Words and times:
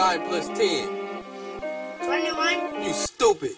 9 0.00 0.18
plus 0.30 0.46
10. 0.54 0.88
21. 2.08 2.86
You 2.86 2.94
stupid. 2.94 3.56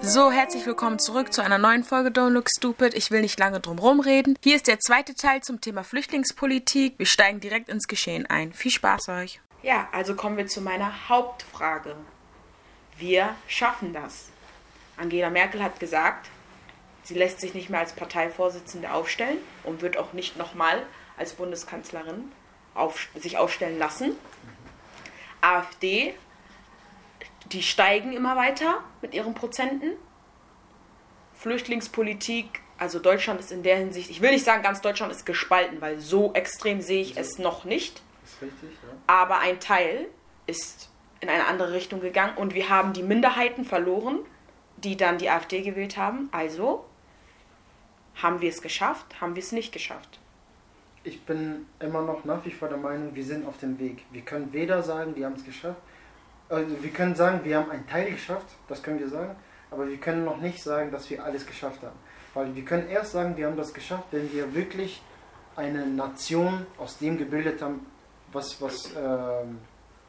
So, 0.00 0.30
herzlich 0.30 0.64
willkommen 0.64 1.00
zurück 1.00 1.32
zu 1.32 1.42
einer 1.42 1.58
neuen 1.58 1.82
Folge 1.82 2.10
Don't 2.10 2.28
Look 2.28 2.46
Stupid. 2.56 2.94
Ich 2.94 3.10
will 3.10 3.20
nicht 3.20 3.40
lange 3.40 3.58
drum 3.58 3.80
rumreden. 3.80 4.38
Hier 4.44 4.54
ist 4.54 4.68
der 4.68 4.78
zweite 4.78 5.16
Teil 5.16 5.42
zum 5.42 5.60
Thema 5.60 5.82
Flüchtlingspolitik. 5.82 7.00
Wir 7.00 7.06
steigen 7.06 7.40
direkt 7.40 7.68
ins 7.68 7.88
Geschehen 7.88 8.26
ein. 8.26 8.52
Viel 8.52 8.70
Spaß 8.70 9.08
euch. 9.08 9.40
Ja, 9.64 9.88
also 9.90 10.14
kommen 10.14 10.36
wir 10.36 10.46
zu 10.46 10.60
meiner 10.60 11.08
Hauptfrage. 11.08 11.96
Wir 13.00 13.34
schaffen 13.48 13.92
das. 13.92 14.28
Angela 14.96 15.30
Merkel 15.30 15.62
hat 15.62 15.80
gesagt, 15.80 16.28
sie 17.02 17.14
lässt 17.14 17.40
sich 17.40 17.54
nicht 17.54 17.70
mehr 17.70 17.80
als 17.80 17.94
Parteivorsitzende 17.94 18.92
aufstellen 18.92 19.38
und 19.64 19.82
wird 19.82 19.96
auch 19.96 20.12
nicht 20.12 20.36
nochmal 20.36 20.86
als 21.16 21.32
Bundeskanzlerin 21.32 22.30
auf, 22.74 23.08
sich 23.16 23.38
aufstellen 23.38 23.78
lassen. 23.78 24.12
AfD 25.40 26.14
die 27.52 27.62
steigen 27.62 28.12
immer 28.12 28.36
weiter 28.36 28.82
mit 29.02 29.14
ihren 29.14 29.34
Prozenten. 29.34 29.92
Flüchtlingspolitik, 31.34 32.60
also 32.78 32.98
Deutschland 32.98 33.40
ist 33.40 33.50
in 33.50 33.62
der 33.62 33.76
Hinsicht, 33.78 34.10
ich 34.10 34.20
will 34.20 34.30
nicht 34.30 34.44
sagen, 34.44 34.62
ganz 34.62 34.80
Deutschland 34.80 35.10
ist 35.12 35.24
gespalten, 35.26 35.80
weil 35.80 35.98
so 35.98 36.32
extrem 36.34 36.80
sehe 36.80 37.02
ich 37.02 37.16
es 37.16 37.38
noch 37.38 37.64
nicht. 37.64 38.02
Ist 38.24 38.42
richtig, 38.42 38.70
ja. 38.82 38.94
Aber 39.06 39.38
ein 39.38 39.58
Teil 39.58 40.06
ist 40.46 40.90
in 41.20 41.28
eine 41.28 41.46
andere 41.46 41.72
Richtung 41.72 42.00
gegangen 42.00 42.36
und 42.36 42.54
wir 42.54 42.68
haben 42.68 42.92
die 42.92 43.02
Minderheiten 43.02 43.64
verloren, 43.64 44.20
die 44.78 44.96
dann 44.96 45.18
die 45.18 45.28
AfD 45.28 45.62
gewählt 45.62 45.96
haben. 45.96 46.28
Also 46.32 46.84
haben 48.22 48.40
wir 48.40 48.48
es 48.48 48.62
geschafft, 48.62 49.20
haben 49.20 49.34
wir 49.34 49.42
es 49.42 49.52
nicht 49.52 49.72
geschafft. 49.72 50.18
Ich 51.04 51.22
bin 51.22 51.66
immer 51.78 52.02
noch 52.02 52.24
nach 52.24 52.44
wie 52.44 52.50
vor 52.50 52.68
der 52.68 52.76
Meinung, 52.76 53.14
wir 53.14 53.24
sind 53.24 53.46
auf 53.46 53.58
dem 53.58 53.78
Weg. 53.78 54.04
Wir 54.10 54.22
können 54.22 54.52
weder 54.52 54.82
sagen, 54.82 55.16
wir 55.16 55.26
haben 55.26 55.34
es 55.34 55.44
geschafft, 55.44 55.80
also 56.48 56.82
wir 56.82 56.90
können 56.90 57.14
sagen, 57.14 57.40
wir 57.44 57.56
haben 57.56 57.70
einen 57.70 57.86
Teil 57.86 58.10
geschafft, 58.10 58.46
das 58.68 58.82
können 58.82 58.98
wir 58.98 59.08
sagen, 59.08 59.36
aber 59.70 59.88
wir 59.88 59.96
können 59.98 60.24
noch 60.24 60.38
nicht 60.38 60.62
sagen, 60.62 60.90
dass 60.90 61.08
wir 61.08 61.24
alles 61.24 61.46
geschafft 61.46 61.82
haben. 61.82 61.96
Weil 62.34 62.54
wir 62.54 62.64
können 62.64 62.88
erst 62.88 63.12
sagen, 63.12 63.36
wir 63.36 63.46
haben 63.46 63.56
das 63.56 63.72
geschafft, 63.72 64.08
wenn 64.10 64.30
wir 64.32 64.54
wirklich 64.54 65.00
eine 65.56 65.86
Nation 65.86 66.66
aus 66.78 66.98
dem 66.98 67.18
gebildet 67.18 67.62
haben, 67.62 67.86
was, 68.32 68.60
was, 68.60 68.90
ähm, 68.96 69.58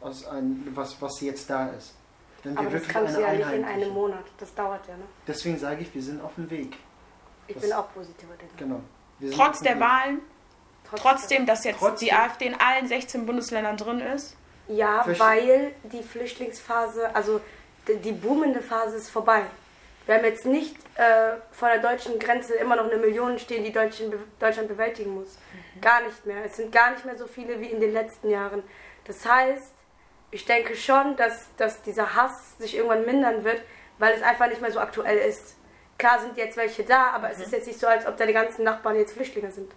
aus 0.02 0.26
ein, 0.28 0.68
was, 0.74 1.02
was 1.02 1.22
jetzt 1.22 1.50
da 1.50 1.68
ist. 1.70 1.94
Wenn 2.44 2.54
wir 2.54 2.60
Aber 2.60 2.70
das 2.70 2.74
wirklich 2.82 2.94
kannst 2.94 3.16
du 3.18 3.22
ja 3.22 3.34
nicht 3.34 3.52
in 3.52 3.64
einem 3.66 3.90
Monat. 3.92 4.24
Das 4.40 4.54
dauert 4.56 4.88
ja, 4.88 4.96
ne? 4.98 5.04
Deswegen 5.28 5.58
sage 5.60 5.82
ich, 5.84 5.94
wir 5.94 6.02
sind 6.02 6.22
auf 6.22 6.34
dem 6.36 6.50
Weg. 6.50 6.76
Ich 7.48 7.54
Das- 7.56 7.64
bin 7.64 7.74
auch 7.74 7.94
positiver 7.94 8.34
Denker. 8.36 8.54
Genau. 8.58 8.80
Wir 9.20 9.30
sind 9.30 9.38
Trotz 9.38 9.60
der 9.60 9.76
Weg. 9.76 9.82
Wahlen, 9.82 10.22
trotzdem, 10.96 11.46
dass 11.46 11.64
jetzt 11.64 11.80
Trotzdem. 11.80 12.08
die 12.08 12.14
AfD 12.14 12.46
in 12.48 12.56
allen 12.60 12.88
16 12.88 13.26
Bundesländern 13.26 13.78
drin 13.78 14.00
ist. 14.00 14.36
Ja, 14.68 15.04
Verste- 15.04 15.20
weil 15.20 15.72
die 15.84 16.02
Flüchtlingsphase, 16.04 17.14
also 17.16 17.42
die, 17.88 17.98
die 17.98 18.12
boomende 18.14 18.62
Phase 18.62 18.98
ist 18.98 19.10
vorbei. 19.10 19.44
Wir 20.08 20.16
haben 20.16 20.26
jetzt 20.26 20.46
nicht 20.46 20.76
äh, 20.96 21.34
vor 21.52 21.70
der 21.70 21.78
deutschen 21.80 22.18
Grenze 22.18 22.56
immer 22.56 22.76
noch 22.76 22.86
eine 22.86 22.98
Million 22.98 23.38
stehen, 23.38 23.64
die 23.64 23.72
Deutschen, 23.72 24.12
Deutschland 24.40 24.68
bewältigen 24.68 25.14
muss. 25.14 25.38
Gar 25.80 26.02
nicht 26.04 26.26
mehr. 26.26 26.44
Es 26.46 26.56
sind 26.58 26.72
gar 26.72 26.92
nicht 26.92 27.06
mehr 27.06 27.18
so 27.18 27.28
viele 27.28 27.60
wie 27.60 27.68
in 27.68 27.80
den 27.80 27.94
letzten 27.94 28.30
Jahren. 28.30 28.64
Das 29.06 29.24
heißt, 29.26 29.74
ich 30.32 30.46
denke 30.46 30.76
schon, 30.76 31.16
dass, 31.18 31.54
dass 31.58 31.82
dieser 31.84 32.16
Hass 32.16 32.58
sich 32.58 32.76
irgendwann 32.76 33.06
mindern 33.06 33.44
wird, 33.44 33.62
weil 34.00 34.14
es 34.14 34.24
einfach 34.24 34.48
nicht 34.48 34.62
mehr 34.62 34.72
so 34.72 34.80
aktuell 34.80 35.18
ist. 35.18 35.58
Klar 35.98 36.20
sind 36.20 36.38
jetzt 36.38 36.58
welche 36.58 36.84
da, 36.84 37.12
aber 37.12 37.30
es 37.30 37.40
ist 37.40 37.52
jetzt 37.52 37.68
nicht 37.68 37.80
so, 37.80 37.86
als 37.86 38.08
ob 38.08 38.18
da 38.18 38.26
die 38.26 38.34
ganzen 38.34 38.64
Nachbarn 38.64 38.96
jetzt 38.96 39.14
Flüchtlinge 39.14 39.52
sind. 39.52 39.72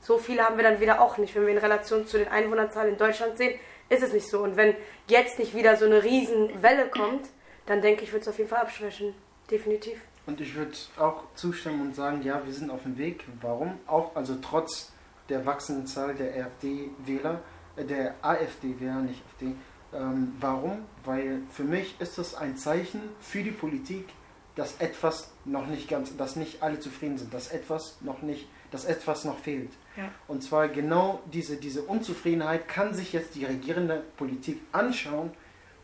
So 0.00 0.18
viele 0.18 0.44
haben 0.44 0.56
wir 0.56 0.64
dann 0.64 0.80
wieder 0.80 1.00
auch 1.00 1.18
nicht. 1.18 1.34
Wenn 1.34 1.42
wir 1.42 1.52
in 1.52 1.58
Relation 1.58 2.06
zu 2.06 2.18
den 2.18 2.28
Einwohnerzahlen 2.28 2.92
in 2.92 2.98
Deutschland 2.98 3.36
sehen, 3.36 3.58
ist 3.88 4.02
es 4.02 4.12
nicht 4.12 4.28
so. 4.28 4.42
Und 4.42 4.56
wenn 4.56 4.74
jetzt 5.08 5.38
nicht 5.38 5.54
wieder 5.54 5.76
so 5.76 5.84
eine 5.84 6.02
riesen 6.02 6.62
Welle 6.62 6.88
kommt, 6.88 7.28
dann 7.66 7.82
denke 7.82 8.04
ich, 8.04 8.12
wird 8.12 8.22
es 8.22 8.28
auf 8.28 8.38
jeden 8.38 8.48
Fall 8.48 8.60
abschwächen. 8.60 9.14
Definitiv. 9.50 10.00
Und 10.26 10.40
ich 10.40 10.54
würde 10.54 10.72
auch 10.96 11.24
zustimmen 11.34 11.80
und 11.80 11.94
sagen, 11.94 12.22
ja, 12.22 12.44
wir 12.44 12.52
sind 12.52 12.70
auf 12.70 12.82
dem 12.82 12.98
Weg. 12.98 13.24
Warum? 13.40 13.78
Auch, 13.86 14.14
also 14.14 14.36
trotz 14.40 14.92
der 15.28 15.44
wachsenden 15.44 15.86
Zahl 15.86 16.14
der 16.14 16.46
AfD-Wähler, 16.46 17.40
äh, 17.76 17.84
der 17.84 18.14
AfD-Wähler, 18.22 19.02
nicht 19.02 19.22
AfD. 19.26 19.54
Ähm, 19.94 20.34
warum? 20.40 20.84
Weil 21.04 21.42
für 21.50 21.64
mich 21.64 22.00
ist 22.00 22.18
das 22.18 22.34
ein 22.34 22.56
Zeichen 22.56 23.00
für 23.20 23.42
die 23.42 23.50
Politik, 23.50 24.08
dass 24.54 24.76
etwas 24.78 25.30
noch 25.44 25.66
nicht 25.66 25.88
ganz, 25.88 26.16
dass 26.16 26.34
nicht 26.34 26.62
alle 26.62 26.80
zufrieden 26.80 27.18
sind, 27.18 27.32
dass 27.32 27.48
etwas 27.48 27.98
noch 28.00 28.22
nicht, 28.22 28.48
dass 28.70 28.84
etwas 28.84 29.24
noch 29.24 29.38
fehlt. 29.38 29.70
Ja. 29.96 30.10
Und 30.28 30.42
zwar 30.42 30.68
genau 30.68 31.20
diese, 31.32 31.56
diese 31.56 31.82
Unzufriedenheit 31.82 32.66
kann 32.66 32.94
sich 32.94 33.12
jetzt 33.12 33.34
die 33.34 33.44
regierende 33.44 34.02
Politik 34.16 34.60
anschauen 34.72 35.30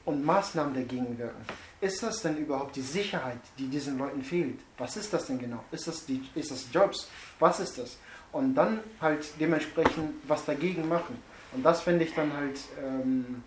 und 0.04 0.24
Maßnahmen 0.24 0.74
dagegen 0.74 1.18
wirken. 1.18 1.44
Ist 1.80 2.02
das 2.02 2.22
denn 2.22 2.36
überhaupt 2.36 2.76
die 2.76 2.82
Sicherheit, 2.82 3.40
die 3.58 3.68
diesen 3.68 3.98
Leuten 3.98 4.22
fehlt? 4.22 4.58
Was 4.78 4.96
ist 4.96 5.12
das 5.12 5.26
denn 5.26 5.38
genau? 5.38 5.62
Ist 5.70 5.86
das, 5.86 6.06
die, 6.06 6.22
ist 6.34 6.50
das 6.50 6.66
Jobs? 6.72 7.08
Was 7.38 7.60
ist 7.60 7.78
das? 7.78 7.98
Und 8.32 8.54
dann 8.54 8.80
halt 9.00 9.32
dementsprechend 9.38 10.14
was 10.26 10.44
dagegen 10.44 10.88
machen. 10.88 11.18
Und 11.52 11.62
das 11.62 11.82
finde 11.82 12.04
ich 12.04 12.14
dann 12.14 12.32
halt, 12.32 12.58
ähm, 12.82 13.44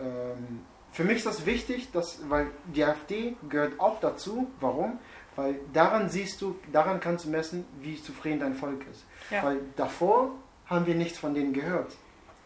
ähm, 0.00 0.60
für 0.92 1.04
mich 1.04 1.18
ist 1.18 1.26
das 1.26 1.44
wichtig, 1.44 1.90
dass, 1.92 2.20
weil 2.28 2.46
die 2.74 2.82
AfD 2.82 3.36
gehört 3.48 3.78
auch 3.78 4.00
dazu. 4.00 4.50
Warum? 4.60 4.98
Weil 5.36 5.56
daran 5.72 6.08
siehst 6.08 6.40
du, 6.40 6.56
daran 6.72 7.00
kannst 7.00 7.26
du 7.26 7.28
messen, 7.28 7.66
wie 7.80 8.00
zufrieden 8.00 8.40
dein 8.40 8.54
Volk 8.54 8.86
ist. 8.90 9.04
Ja. 9.30 9.42
Weil 9.42 9.60
davor 9.76 10.30
haben 10.64 10.86
wir 10.86 10.94
nichts 10.94 11.18
von 11.18 11.34
denen 11.34 11.52
gehört. 11.52 11.92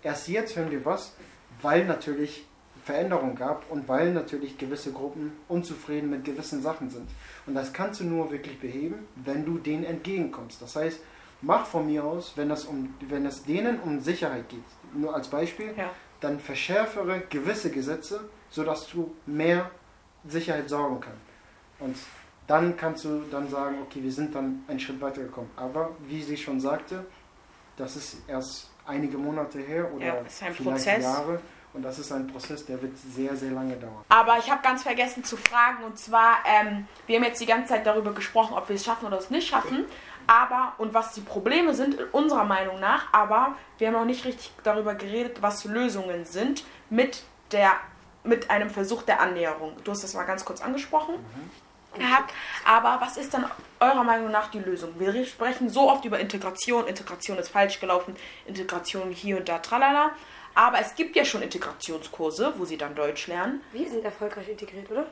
Erst 0.03 0.29
jetzt 0.29 0.57
hören 0.57 0.71
wir 0.71 0.85
was, 0.85 1.15
weil 1.63 1.85
natürlich 1.85 2.45
Veränderung 2.85 3.37
gab 3.37 3.71
und 3.71 3.87
weil 3.89 4.13
natürlich 4.13 4.59
gewisse 4.59 4.93
Gruppen 4.93 5.33
unzufrieden 5.47 6.11
mit 6.11 6.25
gewissen 6.25 6.63
Sachen 6.63 6.91
sind. 6.91 7.09
Und 7.47 7.55
das 7.55 7.73
kannst 7.73 8.01
du 8.01 8.05
nur 8.05 8.33
wirklich 8.33 8.59
beheben, 8.59 9.07
wenn 9.15 9.45
du 9.45 9.59
denen 9.59 9.85
entgegenkommst. 9.85 10.61
Das 10.61 10.75
heißt, 10.75 10.99
mach 11.43 11.67
von 11.67 11.87
mir 11.87 12.05
aus, 12.05 12.33
wenn 12.37 12.51
es, 12.51 12.65
um, 12.65 12.95
wenn 13.01 13.27
es 13.27 13.45
denen 13.45 13.79
um 13.81 14.01
Sicherheit 14.01 14.49
geht, 14.49 14.65
nur 14.95 15.15
als 15.15 15.29
Beispiel, 15.29 15.73
Ja. 15.77 15.91
Dann 16.21 16.39
verschärfere 16.39 17.23
gewisse 17.29 17.71
Gesetze, 17.71 18.29
sodass 18.51 18.89
du 18.89 19.15
mehr 19.27 19.71
Sicherheit 20.27 20.69
sorgen 20.69 21.01
kannst. 21.01 21.19
Und 21.79 21.97
dann 22.47 22.77
kannst 22.77 23.05
du 23.05 23.23
dann 23.31 23.49
sagen, 23.49 23.77
okay, 23.83 24.03
wir 24.03 24.13
sind 24.13 24.35
dann 24.35 24.65
einen 24.69 24.81
Schritt 24.81 25.01
weiter 25.01 25.23
gekommen. 25.23 25.51
Aber 25.57 25.91
wie 26.07 26.23
sie 26.23 26.37
schon 26.37 26.61
sagte, 26.61 27.07
das 27.77 27.97
ist 27.97 28.19
erst 28.29 28.71
einige 28.87 29.17
Monate 29.17 29.61
her 29.61 29.91
oder 29.95 30.05
Ja, 30.05 30.15
ist 30.15 30.43
ein 30.43 30.53
vielleicht 30.53 30.77
Prozess. 30.77 31.03
Jahre. 31.03 31.41
Und 31.73 31.83
das 31.83 32.01
ist 32.01 32.11
ein 32.11 32.27
Prozess, 32.27 32.67
der 32.67 32.83
wird 32.83 32.99
sehr, 32.99 33.37
sehr 33.37 33.53
lange 33.53 33.77
dauern. 33.77 34.05
Aber 34.09 34.39
ich 34.39 34.51
habe 34.51 34.61
ganz 34.61 34.83
vergessen 34.83 35.23
zu 35.23 35.37
fragen, 35.37 35.85
und 35.85 35.97
zwar, 35.97 36.39
ähm, 36.45 36.89
wir 37.07 37.17
haben 37.17 37.25
jetzt 37.25 37.41
die 37.41 37.47
ganze 37.47 37.75
Zeit 37.75 37.87
darüber 37.87 38.13
gesprochen, 38.13 38.55
ob 38.57 38.69
wir 38.69 38.75
es 38.75 38.85
schaffen 38.85 39.07
oder 39.07 39.19
es 39.19 39.31
nicht 39.31 39.47
schaffen. 39.47 39.85
Aber, 40.31 40.75
und 40.79 40.95
was 40.95 41.13
die 41.13 41.23
Probleme 41.23 41.75
sind, 41.75 41.97
unserer 42.13 42.45
Meinung 42.45 42.79
nach, 42.79 43.13
aber 43.13 43.57
wir 43.79 43.89
haben 43.89 43.95
noch 43.95 44.05
nicht 44.05 44.25
richtig 44.25 44.53
darüber 44.63 44.95
geredet, 44.95 45.43
was 45.43 45.65
Lösungen 45.65 46.25
sind 46.25 46.63
mit, 46.89 47.25
der, 47.51 47.73
mit 48.23 48.49
einem 48.49 48.71
Versuch 48.71 49.03
der 49.03 49.21
Annäherung. 49.21 49.73
Du 49.83 49.91
hast 49.91 50.05
das 50.05 50.15
mal 50.15 50.23
ganz 50.23 50.45
kurz 50.45 50.61
angesprochen. 50.61 51.17
Gehabt. 51.95 52.33
Aber 52.65 53.05
was 53.05 53.17
ist 53.17 53.35
dann 53.35 53.45
eurer 53.81 54.05
Meinung 54.05 54.31
nach 54.31 54.53
die 54.53 54.61
Lösung? 54.61 54.95
Wir 55.01 55.27
sprechen 55.27 55.69
so 55.69 55.91
oft 55.91 56.05
über 56.05 56.21
Integration. 56.21 56.87
Integration 56.87 57.37
ist 57.39 57.49
falsch 57.49 57.81
gelaufen. 57.81 58.15
Integration 58.47 59.11
hier 59.11 59.39
und 59.39 59.49
da, 59.49 59.59
tralala. 59.59 60.13
Aber 60.55 60.79
es 60.79 60.95
gibt 60.95 61.17
ja 61.17 61.25
schon 61.25 61.43
Integrationskurse, 61.43 62.55
wo 62.57 62.65
sie 62.65 62.77
dann 62.77 62.95
Deutsch 62.95 63.27
lernen. 63.27 63.63
Wir 63.73 63.91
sind 63.91 64.05
erfolgreich 64.05 64.49
integriert, 64.49 64.89
oder? 64.93 65.07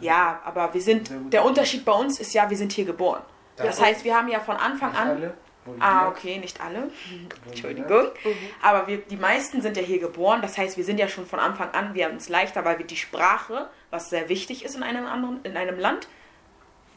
Ja, 0.00 0.42
aber 0.44 0.74
wir 0.74 0.82
sind, 0.82 1.10
der 1.32 1.46
Unterschied 1.46 1.86
bei 1.86 1.92
uns 1.92 2.20
ist 2.20 2.34
ja, 2.34 2.50
wir 2.50 2.58
sind 2.58 2.72
hier 2.72 2.84
geboren. 2.84 3.22
Das 3.66 3.80
heißt, 3.80 4.04
wir 4.04 4.16
haben 4.16 4.28
ja 4.28 4.40
von 4.40 4.56
Anfang 4.56 4.94
an. 4.94 5.08
alle, 5.08 5.34
Ah, 5.80 6.08
okay, 6.08 6.38
nicht 6.38 6.60
alle. 6.62 6.90
Entschuldigung. 7.46 8.08
Aber 8.62 8.86
wir, 8.86 8.98
die 8.98 9.16
meisten 9.16 9.60
sind 9.60 9.76
ja 9.76 9.82
hier 9.82 9.98
geboren. 9.98 10.40
Das 10.40 10.56
heißt, 10.56 10.78
wir 10.78 10.84
sind 10.84 10.98
ja 10.98 11.08
schon 11.08 11.26
von 11.26 11.38
Anfang 11.38 11.72
an, 11.72 11.92
wir 11.92 12.06
haben 12.06 12.16
es 12.16 12.30
leichter, 12.30 12.64
weil 12.64 12.78
wir 12.78 12.86
die 12.86 12.96
Sprache, 12.96 13.68
was 13.90 14.08
sehr 14.08 14.30
wichtig 14.30 14.64
ist 14.64 14.76
in 14.76 14.82
einem 14.82 15.04
anderen, 15.04 15.40
in 15.44 15.56
einem 15.58 15.78
Land, 15.78 16.08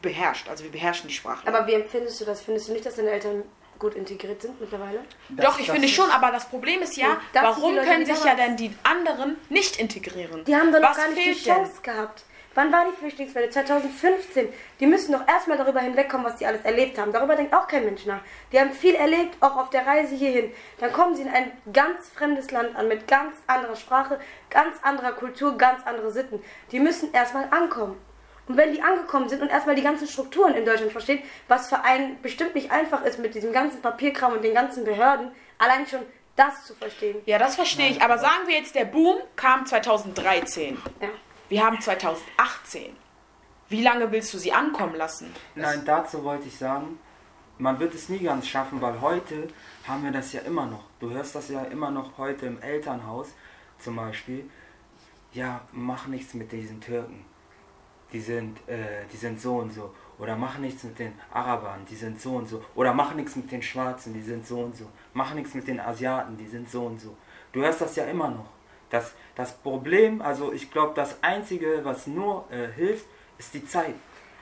beherrscht. 0.00 0.48
Also 0.48 0.64
wir 0.64 0.70
beherrschen 0.72 1.08
die 1.08 1.14
Sprache. 1.14 1.46
Aber 1.46 1.66
wie 1.66 1.74
empfindest 1.74 2.20
du 2.20 2.24
das? 2.24 2.40
Findest 2.42 2.68
du 2.68 2.72
nicht, 2.72 2.86
dass 2.86 2.96
deine 2.96 3.10
Eltern 3.10 3.42
gut 3.78 3.94
integriert 3.94 4.40
sind 4.42 4.60
mittlerweile? 4.60 5.00
Das- 5.28 5.44
Doch, 5.46 5.58
ich 5.60 5.70
finde 5.70 5.88
schon, 5.88 6.10
aber 6.10 6.30
das 6.30 6.48
Problem 6.48 6.80
ist 6.82 6.96
ja, 6.96 7.18
warum 7.34 7.74
Leute, 7.76 7.86
können 7.86 8.06
sich 8.06 8.24
ja 8.24 8.34
denn 8.34 8.56
die 8.56 8.74
anderen 8.84 9.36
nicht 9.50 9.76
integrieren? 9.78 10.44
Die 10.44 10.56
haben 10.56 10.72
doch 10.72 10.80
noch 10.80 10.96
gar 10.96 11.08
nicht 11.08 11.18
die 11.18 11.22
fehlt 11.34 11.46
denn? 11.46 11.54
Chance 11.64 11.82
gehabt. 11.82 12.24
Wann 12.54 12.72
war 12.72 12.84
die 12.84 12.96
Flüchtlingswelle? 12.96 13.50
2015. 13.50 14.48
Die 14.80 14.86
müssen 14.86 15.12
doch 15.12 15.26
erstmal 15.26 15.56
darüber 15.56 15.80
hinwegkommen, 15.80 16.26
was 16.26 16.36
die 16.36 16.46
alles 16.46 16.62
erlebt 16.62 16.98
haben. 16.98 17.12
Darüber 17.12 17.34
denkt 17.36 17.54
auch 17.54 17.66
kein 17.66 17.84
Mensch 17.84 18.04
nach. 18.04 18.20
Die 18.52 18.60
haben 18.60 18.72
viel 18.72 18.94
erlebt, 18.94 19.36
auch 19.40 19.56
auf 19.56 19.70
der 19.70 19.86
Reise 19.86 20.14
hierhin. 20.14 20.52
Dann 20.78 20.92
kommen 20.92 21.14
sie 21.14 21.22
in 21.22 21.28
ein 21.28 21.52
ganz 21.72 22.08
fremdes 22.10 22.50
Land 22.50 22.76
an, 22.76 22.88
mit 22.88 23.08
ganz 23.08 23.36
anderer 23.46 23.76
Sprache, 23.76 24.18
ganz 24.50 24.76
anderer 24.82 25.12
Kultur, 25.12 25.56
ganz 25.56 25.86
andere 25.86 26.10
Sitten. 26.10 26.42
Die 26.70 26.80
müssen 26.80 27.12
erstmal 27.12 27.48
ankommen. 27.50 27.96
Und 28.48 28.56
wenn 28.56 28.72
die 28.72 28.82
angekommen 28.82 29.28
sind 29.28 29.40
und 29.40 29.50
erstmal 29.50 29.76
die 29.76 29.82
ganzen 29.82 30.08
Strukturen 30.08 30.54
in 30.54 30.66
Deutschland 30.66 30.92
verstehen, 30.92 31.22
was 31.48 31.68
für 31.68 31.84
einen 31.84 32.20
bestimmt 32.20 32.54
nicht 32.54 32.70
einfach 32.70 33.04
ist 33.04 33.18
mit 33.18 33.34
diesem 33.34 33.52
ganzen 33.52 33.80
Papierkram 33.80 34.32
und 34.32 34.42
den 34.42 34.54
ganzen 34.54 34.84
Behörden, 34.84 35.30
allein 35.58 35.86
schon 35.86 36.00
das 36.36 36.64
zu 36.64 36.74
verstehen. 36.74 37.20
Ja, 37.26 37.38
das 37.38 37.54
verstehe 37.54 37.90
ich. 37.90 38.02
Aber 38.02 38.18
sagen 38.18 38.46
wir 38.46 38.56
jetzt, 38.56 38.74
der 38.74 38.84
Boom 38.84 39.18
kam 39.36 39.64
2013. 39.64 40.76
Ja. 41.00 41.08
Wir 41.52 41.66
haben 41.66 41.78
2018. 41.78 42.96
Wie 43.68 43.82
lange 43.82 44.10
willst 44.10 44.32
du 44.32 44.38
sie 44.38 44.54
ankommen 44.54 44.94
lassen? 44.94 45.30
Nein, 45.54 45.82
dazu 45.84 46.24
wollte 46.24 46.48
ich 46.48 46.56
sagen, 46.56 46.98
man 47.58 47.78
wird 47.78 47.92
es 47.92 48.08
nie 48.08 48.20
ganz 48.20 48.48
schaffen, 48.48 48.80
weil 48.80 49.02
heute 49.02 49.48
haben 49.86 50.02
wir 50.02 50.12
das 50.12 50.32
ja 50.32 50.40
immer 50.40 50.64
noch. 50.64 50.84
Du 50.98 51.10
hörst 51.10 51.34
das 51.34 51.50
ja 51.50 51.64
immer 51.64 51.90
noch 51.90 52.16
heute 52.16 52.46
im 52.46 52.58
Elternhaus 52.62 53.34
zum 53.78 53.96
Beispiel. 53.96 54.48
Ja, 55.34 55.60
mach 55.72 56.06
nichts 56.06 56.32
mit 56.32 56.50
diesen 56.52 56.80
Türken. 56.80 57.22
Die 58.14 58.20
sind, 58.20 58.66
äh, 58.66 59.04
die 59.12 59.18
sind 59.18 59.38
so 59.38 59.56
und 59.56 59.74
so. 59.74 59.94
Oder 60.18 60.36
mach 60.36 60.56
nichts 60.56 60.84
mit 60.84 60.98
den 60.98 61.12
Arabern, 61.34 61.84
die 61.84 61.96
sind 61.96 62.18
so 62.18 62.36
und 62.36 62.48
so. 62.48 62.64
Oder 62.74 62.94
mach 62.94 63.12
nichts 63.12 63.36
mit 63.36 63.52
den 63.52 63.60
Schwarzen, 63.60 64.14
die 64.14 64.22
sind 64.22 64.46
so 64.46 64.60
und 64.60 64.74
so. 64.74 64.88
Mach 65.12 65.34
nichts 65.34 65.52
mit 65.52 65.68
den 65.68 65.80
Asiaten, 65.80 66.38
die 66.38 66.48
sind 66.48 66.70
so 66.70 66.86
und 66.86 66.98
so. 66.98 67.14
Du 67.52 67.60
hörst 67.60 67.82
das 67.82 67.94
ja 67.96 68.04
immer 68.04 68.30
noch. 68.30 68.48
Das, 68.92 69.12
das 69.34 69.52
Problem, 69.52 70.20
also 70.22 70.52
ich 70.52 70.70
glaube, 70.70 70.92
das 70.94 71.16
Einzige, 71.22 71.80
was 71.82 72.06
nur 72.06 72.44
äh, 72.50 72.68
hilft, 72.76 73.06
ist 73.38 73.52
die 73.54 73.66
Zeit. 73.66 73.94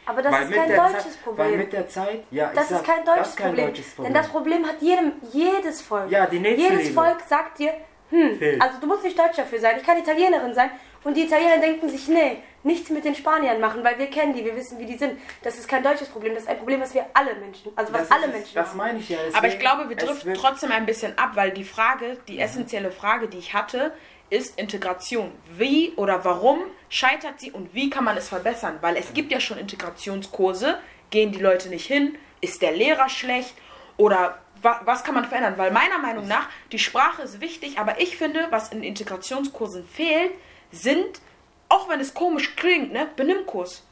Aber 0.07 0.23
das 0.23 0.33
Weil 0.33 0.43
ist 0.51 0.53
kein 0.55 0.69
deutsches 0.77 1.05
Zeit, 1.15 1.23
Problem. 1.23 1.47
Weil 1.47 1.57
mit 1.57 1.73
der 1.73 1.89
Zeit, 1.89 2.25
ja, 2.33 2.51
Das 2.53 2.65
ich 2.65 2.71
sag, 2.71 2.81
ist 2.81 2.87
kein 2.87 3.05
deutsches, 3.05 3.17
das 3.17 3.29
ist 3.29 3.37
kein 3.37 3.47
Problem. 3.49 3.67
deutsches 3.67 3.95
Problem. 3.95 4.13
Denn 4.13 4.23
das 4.23 4.31
Problem 4.31 4.67
hat 4.67 4.83
jedem, 4.83 5.13
jedes 5.33 5.81
Volk. 5.83 6.11
Ja, 6.11 6.27
die 6.27 6.41
Nächstenliebe. 6.41 6.83
Jedes 6.83 6.95
Volk 6.95 7.19
sagt 7.29 7.61
dir, 7.61 7.73
hm, 8.11 8.39
Fehlt. 8.39 8.61
also 8.61 8.79
du 8.81 8.87
musst 8.89 9.05
nicht 9.05 9.17
Deutsch 9.17 9.37
dafür 9.37 9.61
sein, 9.61 9.77
ich 9.79 9.87
kann 9.87 9.99
Italienerin 9.99 10.53
sein. 10.53 10.71
Und 11.03 11.17
die 11.17 11.23
Italiener 11.23 11.59
denken 11.59 11.89
sich, 11.89 12.09
nee, 12.09 12.43
nichts 12.63 12.91
mit 12.91 13.05
den 13.07 13.15
Spaniern 13.15 13.59
machen, 13.59 13.83
weil 13.83 13.99
wir 13.99 14.09
kennen 14.09 14.35
die, 14.35 14.45
wir 14.45 14.55
wissen, 14.55 14.79
wie 14.79 14.85
die 14.85 14.99
sind. 14.99 15.19
Das 15.43 15.57
ist 15.59 15.67
kein 15.67 15.83
deutsches 15.83 16.09
Problem, 16.09 16.35
das 16.35 16.43
ist 16.43 16.49
ein 16.51 16.59
Problem, 16.59 16.81
was 16.81 16.93
wir 16.93 17.07
alle 17.15 17.35
Menschen, 17.37 17.73
also 17.75 17.91
was 17.93 18.03
das 18.03 18.11
alle 18.11 18.27
ist, 18.27 18.33
Menschen 18.35 18.55
Das 18.55 18.69
haben. 18.71 18.77
meine 18.77 18.99
ich 18.99 19.09
ja. 19.09 19.19
Aber 19.33 19.47
ich 19.47 19.59
glaube, 19.59 19.89
wir 19.89 19.97
driften 19.97 20.35
trotzdem 20.35 20.71
ein 20.73 20.85
bisschen 20.85 21.17
ab, 21.17 21.31
weil 21.37 21.53
die 21.53 21.65
Frage, 21.65 22.19
die 22.29 22.39
essentielle 22.39 22.91
Frage, 22.91 23.29
die 23.29 23.39
ich 23.39 23.55
hatte, 23.55 23.93
ist 24.31 24.59
Integration. 24.59 25.33
Wie 25.57 25.93
oder 25.97 26.25
warum 26.25 26.61
scheitert 26.89 27.41
sie 27.41 27.51
und 27.51 27.75
wie 27.75 27.91
kann 27.91 28.05
man 28.05 28.17
es 28.17 28.29
verbessern? 28.29 28.79
Weil 28.81 28.97
es 28.97 29.13
gibt 29.13 29.33
ja 29.33 29.41
schon 29.41 29.59
Integrationskurse, 29.59 30.79
gehen 31.11 31.33
die 31.33 31.41
Leute 31.41 31.69
nicht 31.69 31.87
hin, 31.87 32.17
ist 32.41 32.63
der 32.63 32.73
Lehrer 32.73 33.09
schlecht 33.09 33.55
oder 33.97 34.39
wa 34.63 34.81
was 34.85 35.05
kann 35.05 35.15
man 35.15 35.25
verändern? 35.25 35.55
Weil 35.57 35.73
meiner 35.73 35.99
Meinung 35.99 36.27
nach, 36.29 36.49
die 36.73 36.79
Sprache 36.79 37.23
ist 37.23 37.41
wichtig, 37.41 37.79
aber 37.79 38.01
ich 38.01 38.17
finde, 38.17 38.47
was 38.51 38.71
in 38.71 38.83
Integrationskursen 38.83 39.87
fehlt, 39.87 40.33
sind, 40.71 41.21
auch 41.69 41.89
wenn 41.89 42.01
es 42.01 42.15
komisch 42.15 42.57
klingt, 42.57 42.93
ne, 42.93 43.09
Benimmkurs. 43.17 43.85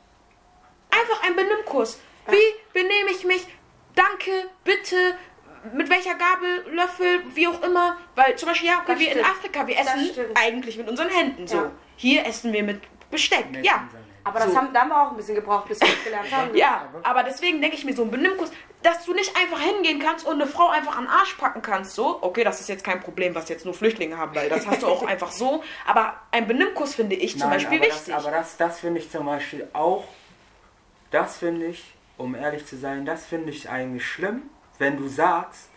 Einfach 0.90 1.22
ein 1.24 1.36
Benimmkurs. 1.36 1.98
Wie 2.26 2.36
benehme 2.72 3.10
ich 3.10 3.24
mich? 3.24 3.46
Danke, 3.94 4.30
bitte, 4.64 5.16
mit 5.74 5.88
welcher 5.90 6.14
Gabel, 6.14 6.64
Löffel, 6.74 7.20
wie 7.34 7.48
auch 7.48 7.62
immer. 7.62 7.96
Weil 8.14 8.36
zum 8.36 8.48
Beispiel, 8.48 8.68
ja, 8.68 8.78
okay, 8.82 8.92
Das 8.92 8.98
wir 9.00 9.12
in. 9.12 9.24
Afrika, 9.24 9.66
wir 9.66 9.76
Das 9.76 9.86
essen 9.86 10.10
eigentlich 10.34 10.76
mit 10.78 10.88
unseren 10.88 11.08
Händen 11.08 11.46
so. 11.46 11.56
Ja. 11.56 11.70
Hier 11.96 12.26
essen 12.26 12.52
wir 12.52 12.62
mit 12.62 12.80
Besteck, 13.10 13.50
Mit 13.50 13.64
ja. 13.64 13.88
Aber 14.24 14.40
das 14.40 14.50
So. 14.50 14.56
haben, 14.58 14.72
da 14.74 14.80
haben 14.80 14.88
wir 14.90 15.02
auch 15.06 15.10
ein 15.12 15.16
bisschen 15.16 15.34
gebraucht, 15.36 15.68
bis 15.68 15.80
wir 15.80 15.88
es 15.88 16.04
gelernt 16.04 16.30
haben. 16.30 16.50
Ja, 16.54 16.86
aber 17.02 17.22
deswegen 17.22 17.60
denke 17.62 17.76
ich 17.76 17.84
mir 17.86 17.94
so 17.94 18.02
ein 18.02 18.10
Benimmkurs, 18.10 18.50
dass 18.82 19.04
du 19.06 19.14
nicht 19.14 19.34
einfach 19.36 19.58
hingehen 19.60 19.98
kannst 20.00 20.26
und 20.26 20.34
eine 20.34 20.46
Frau 20.46 20.68
einfach 20.68 20.96
an 20.98 21.04
den 21.04 21.10
Arsch 21.10 21.32
packen 21.34 21.62
kannst, 21.62 21.94
so. 21.94 22.18
Okay, 22.20 22.44
das 22.44 22.60
ist 22.60 22.68
jetzt 22.68 22.84
kein 22.84 23.00
Problem, 23.00 23.34
was 23.34 23.48
jetzt 23.48 23.64
nur 23.64 23.72
Flüchtlinge 23.74 24.18
haben, 24.18 24.34
weil 24.34 24.48
das 24.50 24.66
hast 24.66 24.82
du 24.82 24.86
auch 24.86 25.02
einfach 25.06 25.32
so. 25.32 25.64
Aber 25.86 26.14
ein 26.30 26.46
Benimmkurs 26.46 26.94
finde 26.94 27.16
ich 27.16 27.32
zum 27.32 27.48
Nein, 27.48 27.50
Beispiel 27.58 27.78
aber 27.78 27.86
wichtig. 27.86 28.14
Das, 28.14 28.26
aber 28.26 28.36
das, 28.36 28.56
das 28.58 28.80
finde 28.80 29.00
ich 29.00 29.10
zum 29.10 29.24
Beispiel 29.24 29.66
auch, 29.72 30.04
das 31.10 31.38
finde 31.38 31.66
ich, 31.66 31.94
um 32.18 32.34
ehrlich 32.34 32.66
zu 32.66 32.76
sein, 32.76 33.06
das 33.06 33.24
finde 33.24 33.50
ich 33.50 33.70
eigentlich 33.70 34.06
schlimm, 34.06 34.42
wenn 34.78 34.96
du 34.96 35.08
sagst, 35.08 35.68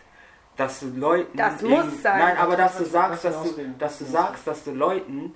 dass 0.56 0.80
du 0.80 0.88
Leuten. 0.88 1.36
Das 1.36 1.62
muss 1.62 2.02
sein. 2.02 2.18
Nein, 2.18 2.36
aber 2.36 2.56
dass 2.56 2.78
du 2.78 2.84
sagst, 2.84 3.24
dass 3.24 3.42
du, 3.42 3.74
dass 3.78 3.98
du 3.98 4.04
sagst, 4.04 4.46
dass 4.46 4.64
du 4.64 4.72
Leuten 4.72 5.34